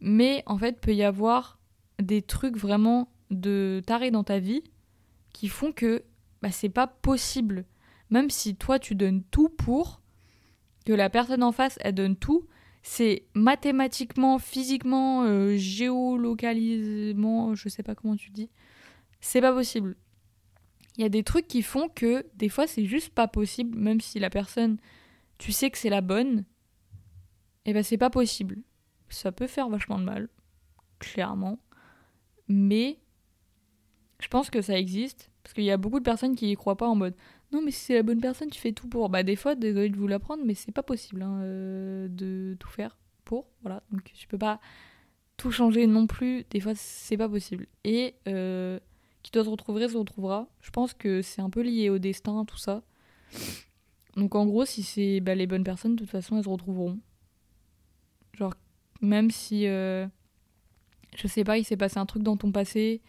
Mais 0.00 0.42
en 0.46 0.58
fait, 0.58 0.80
peut 0.80 0.94
y 0.94 1.04
avoir 1.04 1.60
des 2.00 2.20
trucs 2.20 2.56
vraiment 2.56 3.08
de 3.30 3.80
tarés 3.86 4.10
dans 4.10 4.24
ta 4.24 4.40
vie 4.40 4.64
qui 5.32 5.46
font 5.46 5.70
que 5.70 6.02
bah, 6.42 6.50
c'est 6.50 6.70
pas 6.70 6.88
possible. 6.88 7.66
Même 8.10 8.30
si 8.30 8.56
toi 8.56 8.80
tu 8.80 8.96
donnes 8.96 9.22
tout 9.30 9.48
pour, 9.48 10.00
que 10.84 10.92
la 10.92 11.08
personne 11.08 11.44
en 11.44 11.52
face 11.52 11.78
elle 11.82 11.94
donne 11.94 12.16
tout, 12.16 12.46
c'est 12.88 13.24
mathématiquement, 13.34 14.38
physiquement, 14.38 15.24
euh, 15.24 15.56
géolocalisement, 15.56 17.56
je 17.56 17.68
sais 17.68 17.82
pas 17.82 17.96
comment 17.96 18.14
tu 18.14 18.30
dis, 18.30 18.48
c'est 19.20 19.40
pas 19.40 19.52
possible. 19.52 19.96
Il 20.96 21.02
y 21.02 21.04
a 21.04 21.08
des 21.08 21.24
trucs 21.24 21.48
qui 21.48 21.62
font 21.62 21.88
que 21.88 22.24
des 22.36 22.48
fois 22.48 22.68
c'est 22.68 22.86
juste 22.86 23.10
pas 23.10 23.26
possible, 23.26 23.76
même 23.76 24.00
si 24.00 24.20
la 24.20 24.30
personne, 24.30 24.78
tu 25.36 25.50
sais 25.50 25.68
que 25.68 25.78
c'est 25.78 25.90
la 25.90 26.00
bonne, 26.00 26.44
et 27.64 27.72
ben 27.72 27.82
c'est 27.82 27.98
pas 27.98 28.08
possible. 28.08 28.58
Ça 29.08 29.32
peut 29.32 29.48
faire 29.48 29.68
vachement 29.68 29.98
de 29.98 30.04
mal, 30.04 30.28
clairement. 31.00 31.58
Mais 32.46 33.00
je 34.20 34.28
pense 34.28 34.48
que 34.48 34.62
ça 34.62 34.78
existe. 34.78 35.32
Parce 35.42 35.54
qu'il 35.54 35.64
y 35.64 35.72
a 35.72 35.76
beaucoup 35.76 35.98
de 35.98 36.04
personnes 36.04 36.36
qui 36.36 36.52
y 36.52 36.54
croient 36.54 36.76
pas 36.76 36.88
en 36.88 36.94
mode 36.94 37.16
non, 37.52 37.62
mais 37.62 37.70
si 37.70 37.80
c'est 37.80 37.94
la 37.94 38.02
bonne 38.02 38.20
personne, 38.20 38.50
tu 38.50 38.60
fais 38.60 38.72
tout 38.72 38.88
pour. 38.88 39.08
Bah, 39.08 39.22
des 39.22 39.36
fois, 39.36 39.54
désolé 39.54 39.88
de 39.88 39.96
vous 39.96 40.08
l'apprendre, 40.08 40.42
mais 40.44 40.54
c'est 40.54 40.72
pas 40.72 40.82
possible 40.82 41.22
hein, 41.22 41.40
euh, 41.42 42.08
de 42.08 42.56
tout 42.58 42.68
faire 42.68 42.98
pour. 43.24 43.46
Voilà. 43.62 43.82
Donc, 43.92 44.12
tu 44.12 44.26
peux 44.26 44.38
pas 44.38 44.60
tout 45.36 45.52
changer 45.52 45.86
non 45.86 46.06
plus. 46.06 46.44
Des 46.50 46.60
fois, 46.60 46.72
c'est 46.74 47.16
pas 47.16 47.28
possible. 47.28 47.66
Et 47.84 48.14
euh, 48.26 48.80
qui 49.22 49.30
doit 49.30 49.44
se 49.44 49.48
retrouver, 49.48 49.88
se 49.88 49.96
retrouvera. 49.96 50.48
Je 50.60 50.70
pense 50.70 50.92
que 50.92 51.22
c'est 51.22 51.40
un 51.40 51.50
peu 51.50 51.62
lié 51.62 51.88
au 51.88 51.98
destin, 51.98 52.44
tout 52.44 52.58
ça. 52.58 52.82
Donc, 54.16 54.34
en 54.34 54.46
gros, 54.46 54.64
si 54.64 54.82
c'est 54.82 55.20
bah, 55.20 55.34
les 55.34 55.46
bonnes 55.46 55.64
personnes, 55.64 55.94
de 55.94 56.00
toute 56.00 56.10
façon, 56.10 56.36
elles 56.38 56.44
se 56.44 56.48
retrouveront. 56.48 56.98
Genre, 58.34 58.54
même 59.00 59.30
si. 59.30 59.66
Euh, 59.66 60.06
je 61.14 61.28
sais 61.28 61.44
pas, 61.44 61.58
il 61.58 61.64
s'est 61.64 61.76
passé 61.76 61.98
un 61.98 62.06
truc 62.06 62.22
dans 62.22 62.36
ton 62.36 62.50
passé 62.50 63.00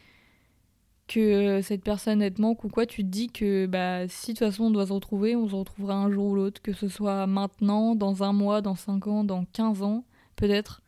que 1.08 1.62
cette 1.62 1.84
personne 1.84 2.22
elle 2.22 2.34
te 2.34 2.41
manque 2.41 2.63
ou 2.63 2.70
quoi, 2.70 2.86
tu 2.86 3.04
te 3.04 3.08
dis 3.08 3.30
que 3.30 3.65
bah, 3.65 4.08
si 4.08 4.34
de 4.34 4.38
toute 4.38 4.48
façon 4.48 4.65
on 4.65 4.72
doit 4.72 4.88
se 4.88 4.93
retrouver, 4.93 5.36
on 5.36 5.48
se 5.48 5.56
retrouvera 5.56 5.96
un 5.96 6.12
jour 6.12 6.28
ou 6.28 6.36
l'autre, 6.36 6.62
que 6.62 6.74
ce 6.74 6.88
soit 6.88 7.26
maintenant, 7.28 7.96
dans 7.96 8.24
un 8.24 8.34
mois, 8.34 8.62
dans 8.62 8.76
cinq 8.76 9.08
ans, 9.08 9.24
dans 9.24 9.46
15 9.46 9.82
ans, 9.84 10.06
peut-être. 10.36 10.82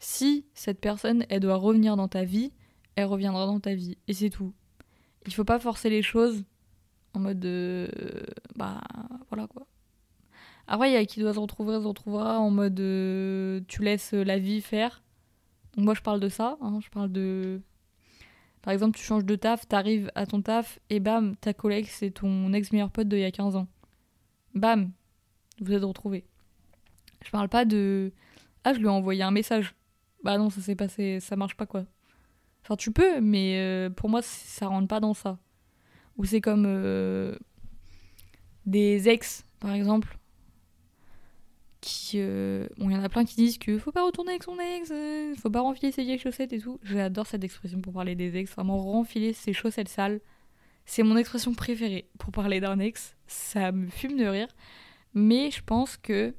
Si 0.00 0.46
cette 0.54 0.80
personne, 0.80 1.24
elle 1.28 1.40
doit 1.40 1.56
revenir 1.56 1.96
dans 1.96 2.08
ta 2.08 2.24
vie, 2.24 2.52
elle 2.96 3.06
reviendra 3.06 3.46
dans 3.46 3.60
ta 3.60 3.74
vie. 3.74 3.96
Et 4.08 4.12
c'est 4.12 4.30
tout. 4.30 4.52
Il 5.26 5.34
faut 5.34 5.44
pas 5.44 5.58
forcer 5.58 5.90
les 5.90 6.02
choses 6.02 6.44
en 7.14 7.20
mode 7.20 7.40
de... 7.40 7.88
bah 8.56 8.80
voilà 9.28 9.46
quoi. 9.46 9.66
Après, 10.66 10.90
il 10.90 10.94
y 10.94 10.96
a 10.96 11.04
qui 11.06 11.20
doit 11.20 11.32
se 11.32 11.38
retrouver, 11.38 11.80
se 11.80 11.86
retrouvera 11.86 12.38
en 12.38 12.50
mode 12.50 12.74
tu 12.74 13.82
laisses 13.82 14.12
la 14.12 14.38
vie 14.38 14.60
faire. 14.60 15.02
Donc 15.76 15.84
moi 15.84 15.94
je 15.94 16.02
parle 16.02 16.20
de 16.20 16.28
ça, 16.28 16.58
hein, 16.60 16.80
je 16.82 16.90
parle 16.90 17.12
de 17.12 17.62
par 18.62 18.72
exemple, 18.72 18.98
tu 18.98 19.04
changes 19.04 19.24
de 19.24 19.36
taf, 19.36 19.66
t'arrives 19.68 20.10
à 20.14 20.26
ton 20.26 20.42
taf 20.42 20.78
et 20.90 21.00
bam, 21.00 21.36
ta 21.36 21.54
collègue, 21.54 21.86
c'est 21.88 22.10
ton 22.10 22.52
ex-meilleur 22.52 22.90
pote 22.90 23.08
d'il 23.08 23.20
y 23.20 23.24
a 23.24 23.30
15 23.30 23.56
ans. 23.56 23.68
Bam, 24.54 24.90
vous 25.60 25.72
êtes 25.72 25.84
retrouvés. 25.84 26.24
Je 27.24 27.30
parle 27.30 27.48
pas 27.48 27.64
de 27.64 28.12
Ah, 28.64 28.72
je 28.72 28.78
lui 28.78 28.86
ai 28.86 28.90
envoyé 28.90 29.22
un 29.22 29.30
message. 29.30 29.74
Bah 30.24 30.38
non, 30.38 30.50
ça 30.50 30.60
s'est 30.60 30.74
passé, 30.74 31.20
ça 31.20 31.36
marche 31.36 31.56
pas 31.56 31.66
quoi. 31.66 31.84
Enfin, 32.62 32.76
tu 32.76 32.92
peux, 32.92 33.20
mais 33.20 33.58
euh, 33.58 33.90
pour 33.90 34.10
moi, 34.10 34.20
ça 34.22 34.66
rentre 34.66 34.88
pas 34.88 35.00
dans 35.00 35.14
ça. 35.14 35.38
Ou 36.16 36.24
c'est 36.24 36.40
comme 36.40 36.64
euh, 36.66 37.36
des 38.66 39.08
ex, 39.08 39.46
par 39.60 39.72
exemple, 39.72 40.17
qui 41.80 42.12
euh, 42.16 42.66
bon 42.76 42.90
il 42.90 42.94
y 42.94 42.96
en 42.96 43.02
a 43.02 43.08
plein 43.08 43.24
qui 43.24 43.36
disent 43.36 43.58
que 43.58 43.78
faut 43.78 43.92
pas 43.92 44.04
retourner 44.04 44.30
avec 44.30 44.42
son 44.42 44.58
ex 44.58 44.90
euh, 44.90 45.34
faut 45.36 45.50
pas 45.50 45.60
renfiler 45.60 45.92
ses 45.92 46.04
vieilles 46.04 46.18
chaussettes 46.18 46.52
et 46.52 46.60
tout. 46.60 46.78
J'adore 46.82 47.26
cette 47.26 47.44
expression 47.44 47.80
pour 47.80 47.92
parler 47.92 48.14
des 48.14 48.36
ex 48.36 48.52
vraiment 48.52 48.78
renfiler 48.78 49.32
ses 49.32 49.52
chaussettes 49.52 49.88
sales. 49.88 50.20
C'est 50.86 51.02
mon 51.02 51.16
expression 51.16 51.54
préférée 51.54 52.08
pour 52.18 52.32
parler 52.32 52.60
d'un 52.60 52.78
ex 52.78 53.16
ça 53.26 53.72
me 53.72 53.88
fume 53.88 54.16
de 54.16 54.26
rire. 54.26 54.48
Mais 55.14 55.50
je 55.50 55.62
pense 55.62 55.96
que 55.96 56.28
de 56.30 56.34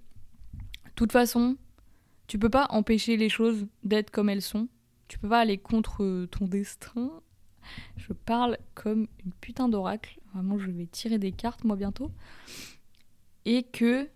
toute 0.95 1.11
façon 1.11 1.55
tu 2.27 2.37
peux 2.37 2.49
pas 2.49 2.67
empêcher 2.69 3.17
les 3.17 3.29
choses 3.29 3.65
d'être 3.83 4.11
comme 4.11 4.29
elles 4.29 4.41
sont. 4.41 4.67
Tu 5.07 5.17
peux 5.17 5.29
pas 5.29 5.39
aller 5.39 5.57
contre 5.57 6.25
ton 6.25 6.45
destin. 6.45 7.11
Je 7.97 8.13
parle 8.13 8.57
comme 8.75 9.07
une 9.25 9.31
putain 9.39 9.69
d'oracle. 9.69 10.19
Vraiment 10.33 10.59
je 10.59 10.69
vais 10.69 10.85
tirer 10.85 11.17
des 11.17 11.31
cartes 11.31 11.63
moi 11.63 11.75
bientôt. 11.75 12.11
Et 13.45 13.63
que 13.63 14.09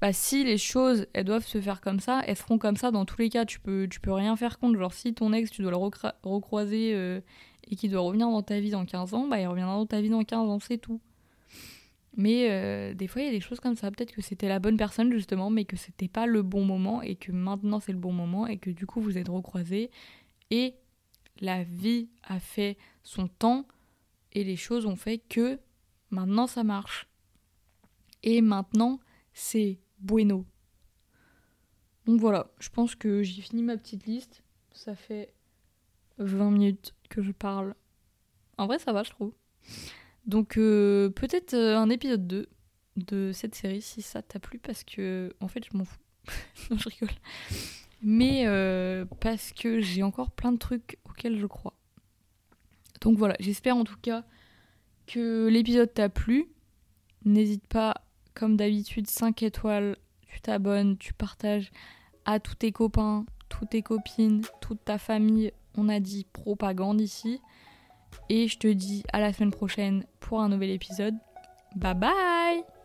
bah, 0.00 0.12
si 0.12 0.44
les 0.44 0.58
choses 0.58 1.06
elles 1.12 1.24
doivent 1.24 1.46
se 1.46 1.60
faire 1.60 1.80
comme 1.80 2.00
ça, 2.00 2.22
elles 2.26 2.36
seront 2.36 2.58
comme 2.58 2.76
ça 2.76 2.90
dans 2.90 3.04
tous 3.04 3.18
les 3.20 3.28
cas. 3.30 3.44
Tu 3.44 3.58
peux, 3.60 3.88
tu 3.90 4.00
peux 4.00 4.12
rien 4.12 4.36
faire 4.36 4.58
contre. 4.58 4.78
Genre, 4.78 4.92
si 4.92 5.14
ton 5.14 5.32
ex, 5.32 5.50
tu 5.50 5.62
dois 5.62 5.72
le 5.72 5.76
recroiser 6.22 6.94
euh, 6.94 7.20
et 7.68 7.76
qu'il 7.76 7.90
doit 7.90 8.02
revenir 8.02 8.28
dans 8.28 8.42
ta 8.42 8.60
vie 8.60 8.70
dans 8.70 8.84
15 8.84 9.14
ans, 9.14 9.26
bah 9.26 9.40
il 9.40 9.46
reviendra 9.46 9.74
dans 9.74 9.86
ta 9.86 10.00
vie 10.00 10.10
dans 10.10 10.22
15 10.22 10.48
ans, 10.48 10.60
c'est 10.60 10.78
tout. 10.78 11.00
Mais 12.16 12.50
euh, 12.50 12.94
des 12.94 13.06
fois, 13.06 13.22
il 13.22 13.26
y 13.26 13.28
a 13.28 13.32
des 13.32 13.40
choses 13.40 13.60
comme 13.60 13.76
ça. 13.76 13.90
Peut-être 13.90 14.12
que 14.12 14.22
c'était 14.22 14.48
la 14.48 14.58
bonne 14.58 14.76
personne, 14.76 15.12
justement, 15.12 15.50
mais 15.50 15.64
que 15.64 15.76
c'était 15.76 16.08
pas 16.08 16.26
le 16.26 16.42
bon 16.42 16.64
moment 16.64 17.02
et 17.02 17.16
que 17.16 17.32
maintenant 17.32 17.80
c'est 17.80 17.92
le 17.92 17.98
bon 17.98 18.12
moment 18.12 18.46
et 18.46 18.58
que 18.58 18.70
du 18.70 18.86
coup 18.86 19.00
vous 19.00 19.18
êtes 19.18 19.28
recroisés 19.28 19.90
et 20.50 20.74
la 21.40 21.62
vie 21.62 22.08
a 22.24 22.40
fait 22.40 22.76
son 23.02 23.28
temps 23.28 23.66
et 24.32 24.44
les 24.44 24.56
choses 24.56 24.86
ont 24.86 24.96
fait 24.96 25.18
que 25.18 25.60
maintenant 26.10 26.46
ça 26.46 26.64
marche. 26.64 27.08
Et 28.22 28.40
maintenant, 28.40 28.98
c'est 29.32 29.78
bueno. 30.00 30.44
Donc 32.06 32.20
voilà, 32.20 32.50
je 32.58 32.68
pense 32.70 32.94
que 32.94 33.22
j'ai 33.22 33.42
fini 33.42 33.62
ma 33.62 33.76
petite 33.76 34.06
liste. 34.06 34.42
Ça 34.72 34.94
fait 34.94 35.34
20 36.18 36.50
minutes 36.50 36.94
que 37.10 37.22
je 37.22 37.32
parle. 37.32 37.74
En 38.56 38.66
vrai, 38.66 38.78
ça 38.78 38.92
va, 38.92 39.02
je 39.02 39.10
trouve. 39.10 39.32
Donc 40.26 40.56
euh, 40.56 41.10
peut-être 41.10 41.54
euh, 41.54 41.76
un 41.76 41.90
épisode 41.90 42.26
2 42.26 42.48
de 42.96 43.30
cette 43.32 43.54
série 43.54 43.80
si 43.80 44.02
ça 44.02 44.22
t'a 44.22 44.38
plu 44.38 44.58
parce 44.58 44.84
que 44.84 45.34
en 45.40 45.48
fait, 45.48 45.64
je 45.70 45.76
m'en 45.76 45.84
fous. 45.84 45.98
non, 46.70 46.78
je 46.78 46.88
rigole. 46.88 47.14
Mais 48.02 48.46
euh, 48.46 49.04
parce 49.20 49.52
que 49.52 49.80
j'ai 49.80 50.02
encore 50.02 50.30
plein 50.30 50.52
de 50.52 50.58
trucs 50.58 50.98
auxquels 51.08 51.38
je 51.38 51.46
crois. 51.46 51.74
Donc 53.00 53.16
voilà, 53.16 53.36
j'espère 53.40 53.76
en 53.76 53.84
tout 53.84 53.98
cas 54.00 54.24
que 55.06 55.48
l'épisode 55.48 55.92
t'a 55.92 56.08
plu. 56.08 56.48
N'hésite 57.24 57.66
pas, 57.66 58.07
comme 58.38 58.56
d'habitude, 58.56 59.08
5 59.08 59.42
étoiles, 59.42 59.96
tu 60.28 60.40
t'abonnes, 60.40 60.96
tu 60.96 61.12
partages 61.12 61.70
à 62.24 62.38
tous 62.38 62.54
tes 62.54 62.72
copains, 62.72 63.24
toutes 63.48 63.70
tes 63.70 63.82
copines, 63.82 64.42
toute 64.60 64.84
ta 64.84 64.98
famille. 64.98 65.52
On 65.76 65.88
a 65.88 66.00
dit 66.00 66.26
propagande 66.32 67.00
ici. 67.00 67.40
Et 68.28 68.48
je 68.48 68.58
te 68.58 68.68
dis 68.68 69.02
à 69.12 69.20
la 69.20 69.32
semaine 69.32 69.50
prochaine 69.50 70.04
pour 70.20 70.40
un 70.40 70.48
nouvel 70.48 70.70
épisode. 70.70 71.14
Bye 71.76 71.94
bye 71.94 72.77